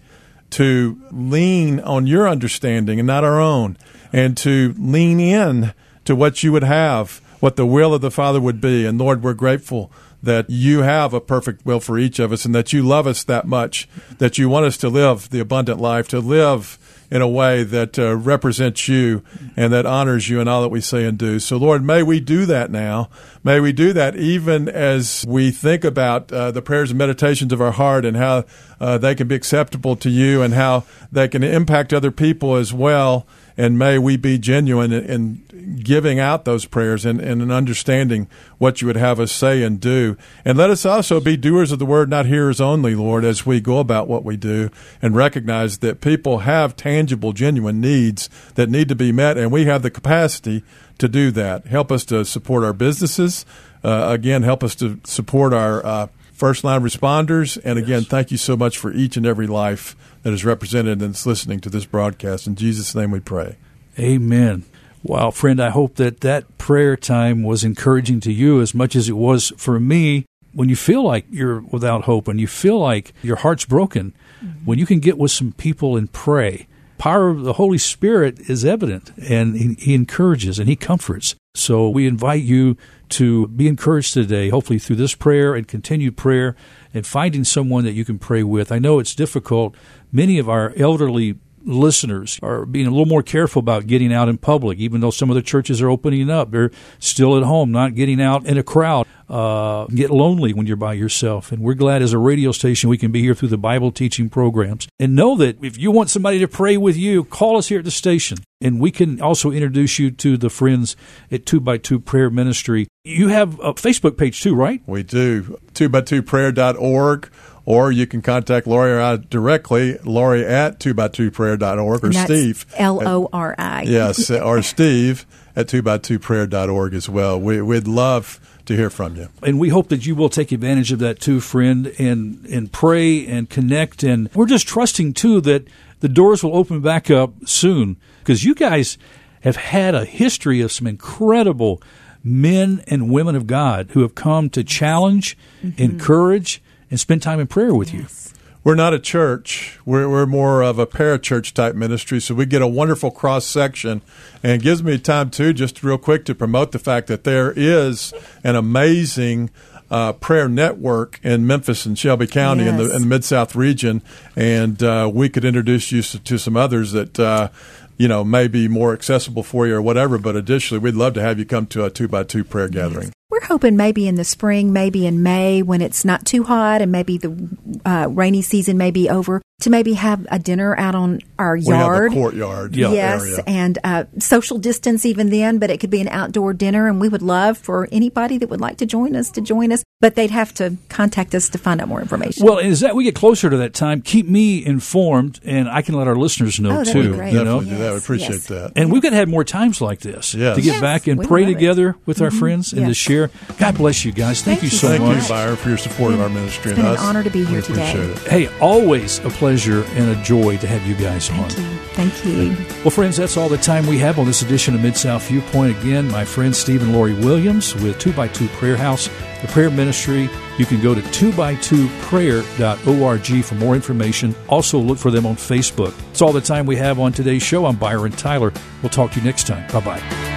to 0.51 0.99
lean 1.11 1.81
on 1.81 2.07
your 2.07 2.27
understanding 2.29 2.99
and 2.99 3.07
not 3.07 3.25
our 3.25 3.41
own, 3.41 3.77
and 4.13 4.37
to 4.39 4.75
lean 4.79 5.21
in 5.21 5.75
to 6.05 6.17
what 6.17 6.43
you 6.43 6.53
would 6.53 6.63
have, 6.63 7.21
what 7.41 7.57
the 7.57 7.67
will 7.67 7.93
of 7.93 8.01
the 8.01 8.11
Father 8.11 8.41
would 8.41 8.61
be. 8.61 8.87
And 8.87 8.99
Lord, 8.99 9.23
we're 9.23 9.35
grateful 9.35 9.93
that 10.23 10.49
you 10.49 10.83
have 10.83 11.13
a 11.13 11.21
perfect 11.21 11.67
will 11.67 11.81
for 11.81 11.99
each 11.99 12.19
of 12.19 12.33
us 12.33 12.45
and 12.45 12.55
that 12.55 12.73
you 12.73 12.83
love 12.83 13.07
us 13.07 13.23
that 13.25 13.47
much, 13.47 13.89
that 14.19 14.39
you 14.39 14.49
want 14.49 14.67
us 14.67 14.77
to 14.79 14.89
live 14.89 15.31
the 15.31 15.41
abundant 15.41 15.81
life, 15.81 16.09
to 16.09 16.21
live 16.21 16.79
in 17.11 17.23
a 17.23 17.29
way 17.29 17.63
that 17.63 17.99
uh, 17.99 18.17
represents 18.17 18.89
you 18.89 19.23
and 19.57 19.73
that 19.73 19.87
honors 19.87 20.29
you 20.29 20.41
in 20.41 20.49
all 20.49 20.63
that 20.63 20.69
we 20.69 20.81
say 20.81 21.05
and 21.05 21.19
do. 21.19 21.39
So, 21.39 21.57
Lord, 21.57 21.85
may 21.85 22.03
we 22.03 22.21
do 22.21 22.47
that 22.47 22.71
now. 22.71 23.09
May 23.45 23.61
we 23.61 23.73
do 23.73 23.93
that 23.93 24.17
even 24.17 24.69
as 24.69 25.25
we 25.27 25.51
think 25.51 25.85
about 25.85 26.33
uh, 26.33 26.51
the 26.51 26.63
prayers 26.63 26.91
and 26.91 26.99
meditations 26.99 27.53
of 27.53 27.61
our 27.61 27.73
heart 27.73 28.05
and 28.05 28.17
how 28.17 28.45
uh, 28.81 28.99
they 28.99 29.15
can 29.15 29.29
be 29.29 29.35
acceptable 29.35 29.97
to 29.97 30.11
you 30.11 30.43
and 30.43 30.55
how 30.55 30.85
they 31.13 31.29
can 31.29 31.43
impact 31.43 31.93
other 31.93 32.11
people 32.11 32.57
as 32.57 32.73
well. 32.73 33.27
And 33.57 33.79
may 33.79 33.99
we 33.99 34.17
be 34.17 34.39
genuine 34.39 34.93
in, 34.93 35.05
in 35.05 35.77
giving 35.83 36.19
out 36.19 36.45
those 36.45 36.67
prayers 36.67 37.05
and, 37.05 37.21
in 37.21 37.51
understanding 37.51 38.29
what 38.59 38.81
you 38.81 38.87
would 38.87 38.97
have 38.97 39.19
us 39.19 39.33
say 39.33 39.63
and 39.63 39.81
do. 39.81 40.17
And 40.45 40.59
let 40.59 40.71
us 40.71 40.85
also 40.85 41.21
be 41.21 41.37
doers 41.37 41.73
of 41.73 41.79
the 41.79 41.87
word, 41.87 42.11
not 42.11 42.27
hearers 42.27 42.61
only, 42.61 42.95
Lord, 42.95 43.25
as 43.25 43.47
we 43.47 43.61
go 43.61 43.79
about 43.79 44.09
what 44.09 44.25
we 44.25 44.37
do 44.37 44.71
and 45.01 45.17
recognize 45.17 45.79
that 45.79 46.01
people 46.01 46.39
have 46.41 46.77
tangible, 46.77 47.33
genuine 47.33 47.81
needs 47.81 48.29
that 48.55 48.69
need 48.69 48.89
to 48.89 48.95
be 48.95 49.13
met, 49.13 49.39
and 49.39 49.51
we 49.51 49.65
have 49.65 49.83
the 49.83 49.91
capacity 49.91 50.63
to 50.99 51.09
do 51.09 51.31
that. 51.31 51.67
Help 51.67 51.93
us 51.93 52.05
to 52.07 52.25
support 52.25 52.65
our 52.65 52.73
businesses. 52.73 53.47
Uh, 53.83 54.07
again, 54.11 54.43
help 54.43 54.65
us 54.65 54.75
to 54.75 55.01
support 55.05 55.53
our 55.53 55.85
uh, 55.85 56.07
first 56.37 56.65
line 56.65 56.83
responders. 56.83 57.59
And 57.65 57.79
again, 57.79 58.05
thank 58.05 58.31
you 58.31 58.37
so 58.37 58.57
much 58.57 58.77
for 58.79 58.93
each 58.93 59.17
and 59.17 59.27
every 59.27 59.47
life 59.47 59.97
that 60.23 60.33
is 60.33 60.45
represented 60.45 61.01
and 61.01 61.15
is 61.15 61.27
listening 61.27 61.61
to 61.61 61.71
this 61.71 61.87
broadcast. 61.87 62.47
In 62.47 62.55
Jesus' 62.55 62.95
name 62.95 63.11
we 63.11 63.21
pray. 63.21 63.57
Amen. 63.99 64.65
Wow, 65.03 65.31
friend, 65.31 65.61
I 65.61 65.71
hope 65.71 65.97
that 65.97 66.21
that 66.21 66.59
prayer 66.59 66.97
time 66.97 67.43
was 67.43 67.65
encouraging 67.65 68.21
to 68.21 68.33
you 68.33 68.61
as 68.61 68.75
much 68.75 68.95
as 68.95 69.09
it 69.09 69.17
was 69.17 69.53
for 69.57 69.81
me. 69.81 70.27
When 70.53 70.69
you 70.69 70.77
feel 70.77 71.03
like 71.03 71.27
you're 71.31 71.61
without 71.61 72.05
hope 72.05 72.29
and 72.29 72.41
you 72.41 72.47
feel 72.47 72.79
like 72.79 73.13
your 73.23 73.37
heart's 73.37 73.65
broken, 73.65 74.15
mm-hmm. 74.43 74.65
when 74.65 74.79
you 74.79 74.87
can 74.87 75.01
get 75.01 75.19
with 75.19 75.31
some 75.31 75.53
people 75.53 75.97
and 75.97 76.11
pray, 76.13 76.67
power 76.99 77.29
of 77.29 77.45
the 77.45 77.55
Holy 77.55 77.79
Spirit 77.79 78.41
is 78.51 78.65
evident 78.65 79.13
and 79.17 79.57
he, 79.57 79.75
he 79.75 79.95
encourages 79.95 80.59
and 80.59 80.69
he 80.69 80.77
comforts. 80.77 81.35
So 81.55 81.89
we 81.89 82.07
invite 82.07 82.43
you 82.43 82.77
to 83.11 83.49
be 83.49 83.69
encouraged 83.69 84.15
today, 84.15 84.49
hopefully 84.49 84.79
through 84.79 84.97
this 84.97 85.15
prayer 85.15 85.55
and 85.55 85.69
continued 85.69 86.17
prayer 86.17 86.57
and 86.93 87.07
finding 87.07 87.45
someone 87.45 87.85
that 87.85 87.93
you 87.93 88.05
can 88.05 88.19
pray 88.19 88.43
with. 88.43 88.73
I 88.73 88.79
know 88.79 88.99
it's 88.99 89.15
difficult. 89.15 89.75
Many 90.13 90.39
of 90.39 90.49
our 90.49 90.73
elderly 90.77 91.37
listeners 91.67 92.39
are 92.43 92.65
being 92.65 92.87
a 92.87 92.91
little 92.91 93.07
more 93.07 93.23
careful 93.23 93.61
about 93.61 93.87
getting 93.87 94.13
out 94.13 94.29
in 94.29 94.39
public, 94.39 94.79
even 94.79 95.01
though 95.01 95.11
some 95.11 95.31
of 95.31 95.37
the 95.37 95.43
churches 95.43 95.83
are 95.83 95.91
opening 95.91 96.31
up. 96.31 96.51
They're 96.51 96.71
still 96.99 97.37
at 97.37 97.43
home, 97.43 97.73
not 97.73 97.95
getting 97.95 98.21
out 98.21 98.47
in 98.47 98.57
a 98.57 98.63
crowd. 98.63 99.07
Uh, 99.29 99.87
get 99.87 100.11
lonely 100.11 100.53
when 100.53 100.67
you're 100.67 100.77
by 100.77 100.93
yourself. 100.93 101.51
And 101.51 101.61
we're 101.61 101.75
glad 101.75 102.01
as 102.01 102.13
a 102.13 102.19
radio 102.19 102.53
station 102.53 102.89
we 102.89 102.97
can 102.97 103.11
be 103.11 103.23
here 103.23 103.35
through 103.35 103.49
the 103.49 103.59
Bible 103.59 103.91
teaching 103.91 104.29
programs. 104.29 104.87
And 105.01 105.17
know 105.17 105.37
that 105.37 105.63
if 105.65 105.77
you 105.77 105.91
want 105.91 106.11
somebody 106.11 106.39
to 106.39 106.47
pray 106.47 106.77
with 106.77 106.97
you, 106.97 107.25
call 107.25 107.57
us 107.57 107.67
here 107.67 107.81
at 107.81 107.85
the 107.85 107.91
station. 107.91 108.39
And 108.61 108.81
we 108.81 108.91
can 108.91 109.21
also 109.21 109.51
introduce 109.51 109.99
you 109.99 110.11
to 110.13 110.37
the 110.37 110.49
friends 110.49 110.97
at 111.31 111.45
2 111.45 111.61
by 111.61 111.77
2 111.77 111.99
Prayer 111.99 112.31
Ministry. 112.31 112.87
You 113.05 113.29
have 113.29 113.59
a 113.59 113.75
Facebook 113.75 114.17
page 114.17 114.41
too, 114.41 114.55
right? 114.55 114.81
We 114.87 115.03
do. 115.03 115.59
2 115.75 115.89
by 115.89 116.03
2 116.03 116.23
prayer.org 116.23 117.31
or 117.67 117.91
you 117.91 118.07
can 118.07 118.23
contact 118.23 118.67
Lori 118.67 118.93
or 118.93 119.01
I 119.01 119.17
directly, 119.17 119.99
Lori 120.05 120.47
at 120.47 120.79
2x2prayer.org 120.79 122.05
or 122.05 122.13
Steve. 122.13 122.65
L 122.77 123.07
O 123.07 123.29
R 123.33 123.55
I. 123.59 123.83
Yes, 123.83 124.31
or 124.31 124.63
Steve 124.63 125.27
at 125.57 125.67
2x2prayer.org 125.67 126.95
as 126.95 127.09
well. 127.09 127.39
We, 127.41 127.61
we'd 127.61 127.89
love 127.89 128.41
to 128.67 128.77
hear 128.77 128.91
from 128.91 129.17
you. 129.17 129.29
And 129.43 129.59
we 129.59 129.71
hope 129.71 129.89
that 129.89 130.07
you 130.07 130.15
will 130.15 130.29
take 130.29 130.53
advantage 130.53 130.93
of 130.93 130.99
that 130.99 131.21
too, 131.21 131.41
friend, 131.41 131.93
and, 131.99 132.45
and 132.47 132.71
pray 132.71 133.27
and 133.27 133.49
connect. 133.49 134.03
And 134.03 134.33
we're 134.35 134.47
just 134.47 134.69
trusting 134.69 135.15
too 135.15 135.41
that 135.43 135.67
the 136.01 136.09
doors 136.09 136.43
will 136.45 136.57
open 136.57 136.81
back 136.81 137.11
up 137.11 137.33
soon 137.47 137.97
because 138.21 138.45
you 138.45 138.55
guys 138.55 138.99
have 139.41 139.57
had 139.57 139.95
a 139.95 140.05
history 140.05 140.61
of 140.61 140.73
some 140.73 140.87
incredible 140.87 141.81
men 142.23 142.83
and 142.89 143.11
women 143.11 143.37
of 143.37 143.47
God 143.47 143.91
who 143.93 144.03
have 144.03 144.15
come 144.15 144.51
to 144.51 144.65
challenge, 144.65 145.39
mm-hmm. 145.63 145.81
encourage, 145.81 146.61
and 146.91 146.99
spend 146.99 147.23
time 147.23 147.41
in 147.41 147.47
prayer 147.47 147.75
with 147.75 147.95
yes. 147.95 148.33
you. 148.33 148.36
We're 148.67 148.75
not 148.75 148.95
a 148.95 148.99
church. 148.99 149.79
We're, 149.85 150.09
we're 150.09 150.27
more 150.27 150.61
of 150.61 150.81
a 150.81 150.89
parachurch 150.89 151.53
type 151.53 151.77
ministry, 151.77 152.21
so 152.21 152.35
we 152.35 152.47
get 152.47 152.63
a 152.63 152.67
wonderful 152.67 153.13
cross 153.13 153.47
section. 153.47 154.03
And 154.43 154.51
it 154.51 154.61
gives 154.61 154.83
me 154.83 154.99
time, 154.99 155.31
too, 155.31 155.53
just 155.53 155.85
real 155.85 155.99
quick 155.99 156.25
to 156.25 156.35
promote 156.35 156.73
the 156.73 156.81
fact 156.81 157.07
that 157.07 157.23
there 157.23 157.53
is 157.55 158.13
an 158.43 158.57
amazing 158.57 159.51
uh, 159.89 160.15
prayer 160.15 160.49
network 160.49 161.21
in 161.23 161.47
Memphis 161.47 161.87
and 161.87 161.97
Shelby 161.97 162.27
County 162.27 162.65
yes. 162.65 162.73
in 162.73 162.77
the, 162.77 162.97
in 162.97 163.03
the 163.03 163.07
Mid 163.07 163.23
South 163.23 163.55
region, 163.55 164.03
and 164.35 164.83
uh, 164.83 165.09
we 165.15 165.29
could 165.29 165.45
introduce 165.45 165.93
you 165.93 166.03
to 166.03 166.37
some 166.37 166.57
others 166.57 166.91
that 166.91 167.21
uh, 167.21 167.51
you 167.97 168.09
know 168.09 168.25
may 168.25 168.49
be 168.49 168.67
more 168.67 168.93
accessible 168.93 169.45
for 169.45 169.69
you 169.69 169.77
or 169.77 169.83
whatever. 169.83 170.19
But 170.19 170.35
additionally, 170.35 170.83
we'd 170.83 170.97
love 170.97 171.15
to 171.15 171.23
have 171.23 171.39
you 171.39 171.45
come 171.45 171.69
to 171.69 171.85
a 171.85 171.91
two 171.91 172.09
by 172.09 172.25
two 172.25 172.43
prayer 172.43 172.69
gathering. 172.69 173.13
We're 173.29 173.45
hoping 173.45 173.77
maybe 173.77 174.07
in 174.07 174.15
the 174.15 174.25
spring, 174.25 174.73
maybe 174.73 175.05
in 175.05 175.23
May 175.23 175.61
when 175.61 175.83
it's 175.83 176.05
not 176.05 176.25
too 176.25 176.45
hot 176.45 176.81
and 176.81 176.93
maybe 176.93 177.19
the 177.19 177.49
uh, 177.85 178.07
rainy 178.09 178.41
season 178.41 178.79
may 178.79 178.93
be 178.93 179.11
over 179.11 179.43
to 179.59 179.71
maybe 179.71 179.95
have 179.95 180.27
a 180.31 180.39
dinner 180.39 180.79
out 180.79 180.95
on 180.95 181.21
our 181.39 181.57
yard. 181.57 182.13
courtyard. 182.13 182.77
Yeah. 182.77 182.93
Yes, 182.93 183.23
area. 183.23 183.43
and 183.47 183.79
uh, 183.83 184.05
social 184.19 184.59
distance 184.59 185.07
even 185.07 185.31
then, 185.31 185.59
but 185.59 185.71
it 185.71 185.81
could 185.81 185.91
be 185.91 186.01
an 186.01 186.09
outdoor 186.09 186.53
dinner, 186.53 186.89
and 186.89 187.01
we 187.01 187.09
would 187.09 187.23
love 187.23 187.57
for 187.57 187.89
anybody 187.91 188.37
that 188.39 188.51
would 188.51 188.61
like 188.61 188.77
to 188.79 188.87
join 188.87 189.17
us 189.17 189.31
to 189.31 189.41
join 189.41 189.73
us, 189.73 189.83
but 190.01 190.15
they'd 190.15 190.31
have 190.31 190.53
to 190.55 190.77
contact 190.91 191.35
us 191.35 191.49
to 191.49 191.59
find 191.59 191.81
out 191.81 191.89
more 191.89 192.03
information. 192.03 192.45
Well, 192.45 192.59
as 192.59 192.81
that 192.81 192.95
we 192.95 193.05
get 193.05 193.15
closer 193.15 193.49
to 193.49 193.57
that 193.57 193.73
time, 193.73 194.03
keep 194.03 194.29
me 194.29 194.65
informed, 194.65 195.41
and 195.43 195.71
I 195.71 195.81
can 195.81 195.95
let 195.95 196.07
our 196.07 196.17
listeners 196.17 196.61
know 196.61 196.81
oh, 196.81 196.85
too. 196.85 197.03
You 197.03 197.11
Definitely 197.13 197.45
know? 197.45 197.61
do 197.63 197.77
that. 197.79 197.93
We 197.93 197.99
appreciate 197.99 198.31
yes. 198.31 198.47
that. 198.49 198.73
And 198.77 198.93
we've 198.93 199.03
got 199.03 199.11
to 199.11 199.17
have 199.17 199.29
more 199.29 199.45
times 199.45 199.81
like 199.81 200.01
this 200.01 200.35
yes. 200.35 200.57
to 200.57 200.61
get 200.61 200.73
yes, 200.73 200.81
back 200.83 201.07
and 201.07 201.23
pray 201.23 201.47
together 201.47 201.91
it. 201.91 201.97
with 202.05 202.21
our 202.21 202.29
mm-hmm. 202.29 202.39
friends 202.39 202.73
and 202.75 202.87
to 202.87 202.95
share. 202.95 203.16
God 203.59 203.75
bless 203.77 204.05
you 204.05 204.13
guys. 204.13 204.43
Thank, 204.43 204.61
Thank 204.61 204.73
you 204.73 204.79
so 204.79 204.89
much. 204.89 204.99
Thank 204.99 205.15
much. 205.17 205.23
you, 205.25 205.29
Byron, 205.29 205.57
for 205.57 205.69
your 205.71 205.79
support 205.79 206.13
of 206.15 206.21
our 206.21 206.29
ministry 206.29 206.71
it's 206.73 206.79
and 206.79 206.87
been 206.87 206.95
us. 206.95 207.01
an 207.01 207.07
honor 207.07 207.23
to 207.25 207.31
be 207.31 207.45
here 207.45 207.61
we 207.61 207.67
today. 207.67 207.91
Appreciate 207.91 208.17
it. 208.27 208.31
Hey, 208.49 208.59
always 208.61 209.19
a 209.21 209.31
pleasure 209.31 209.85
and 209.95 210.11
a 210.11 210.17
joy 210.23 210.57
to 210.59 210.67
have 210.67 210.87
you 210.87 210.95
guys 210.95 211.29
Thank 211.29 211.43
on. 211.43 211.51
you. 211.51 211.57
Thank 211.97 212.25
you. 212.25 212.57
Well, 212.83 212.91
friends, 212.91 213.17
that's 213.17 213.37
all 213.37 213.49
the 213.49 213.57
time 213.59 213.87
we 213.87 213.99
have 213.99 214.19
on 214.19 214.27
this 214.27 214.43
edition 214.43 214.75
of 214.75 214.83
Mid 214.83 214.97
South 214.97 215.27
Viewpoint. 215.29 215.79
Again, 215.81 216.11
my 216.11 216.25
friend 216.25 216.55
Stephen 216.55 216.93
Lori 216.93 217.15
Williams 217.15 217.75
with 217.77 217.99
2x2 217.99 218.49
Prayer 218.59 218.77
House, 218.77 219.09
the 219.41 219.49
prayer 219.49 219.71
ministry. 219.71 220.29
You 220.59 220.67
can 220.67 220.81
go 220.83 220.95
to 220.95 221.01
2x2prayer.org 221.03 223.45
for 223.45 223.55
more 223.57 223.75
information. 223.75 224.35
Also, 224.49 224.79
look 224.79 224.97
for 224.99 225.11
them 225.11 225.27
on 225.27 225.37
Facebook. 225.37 225.95
That's 226.07 226.23
all 226.23 226.33
the 226.33 226.41
time 226.41 226.65
we 226.67 226.77
have 226.77 226.99
on 226.99 227.13
today's 227.13 227.43
show. 227.43 227.67
I'm 227.67 227.77
Byron 227.77 228.13
Tyler. 228.13 228.53
We'll 228.83 228.91
talk 228.91 229.13
to 229.13 229.19
you 229.21 229.25
next 229.25 229.47
time. 229.47 229.71
Bye 229.71 229.81
bye. 229.81 230.36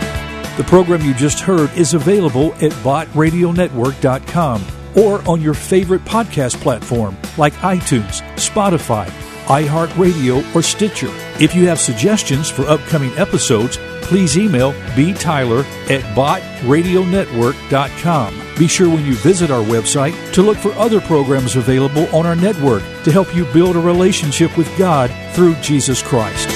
The 0.60 0.66
program 0.66 1.02
you 1.04 1.14
just 1.14 1.40
heard 1.40 1.72
is 1.78 1.94
available 1.94 2.54
at 2.56 2.74
bottradionetwork.com 2.84 4.66
or 4.98 5.26
on 5.26 5.42
your 5.42 5.54
favorite 5.54 6.04
podcast 6.04 6.60
platform 6.60 7.16
like 7.38 7.54
iTunes, 7.54 8.22
Spotify, 8.36 9.06
iHeartRadio, 9.46 10.54
or 10.54 10.62
Stitcher. 10.62 11.08
If 11.40 11.56
you 11.56 11.70
have 11.70 11.80
suggestions 11.80 12.50
for 12.50 12.64
upcoming 12.64 13.18
episodes, 13.18 13.78
please 14.02 14.38
email 14.38 14.74
btyler 14.98 15.64
at 15.90 16.02
bottradionetwork.com. 16.14 18.42
Be 18.58 18.68
sure 18.68 18.90
when 18.90 19.06
you 19.06 19.16
visit 19.16 19.52
our 19.52 19.64
website 19.64 20.34
to 20.34 20.42
look 20.42 20.58
for 20.58 20.74
other 20.74 21.00
programs 21.00 21.56
available 21.56 22.14
on 22.14 22.26
our 22.26 22.36
network 22.36 22.84
to 23.06 23.14
help 23.14 23.34
you 23.34 23.46
build 23.54 23.78
a 23.78 23.80
relationship 23.80 24.58
with 24.58 24.68
God 24.78 25.10
through 25.34 25.56
Jesus 25.62 26.04
Christ. 26.04 26.49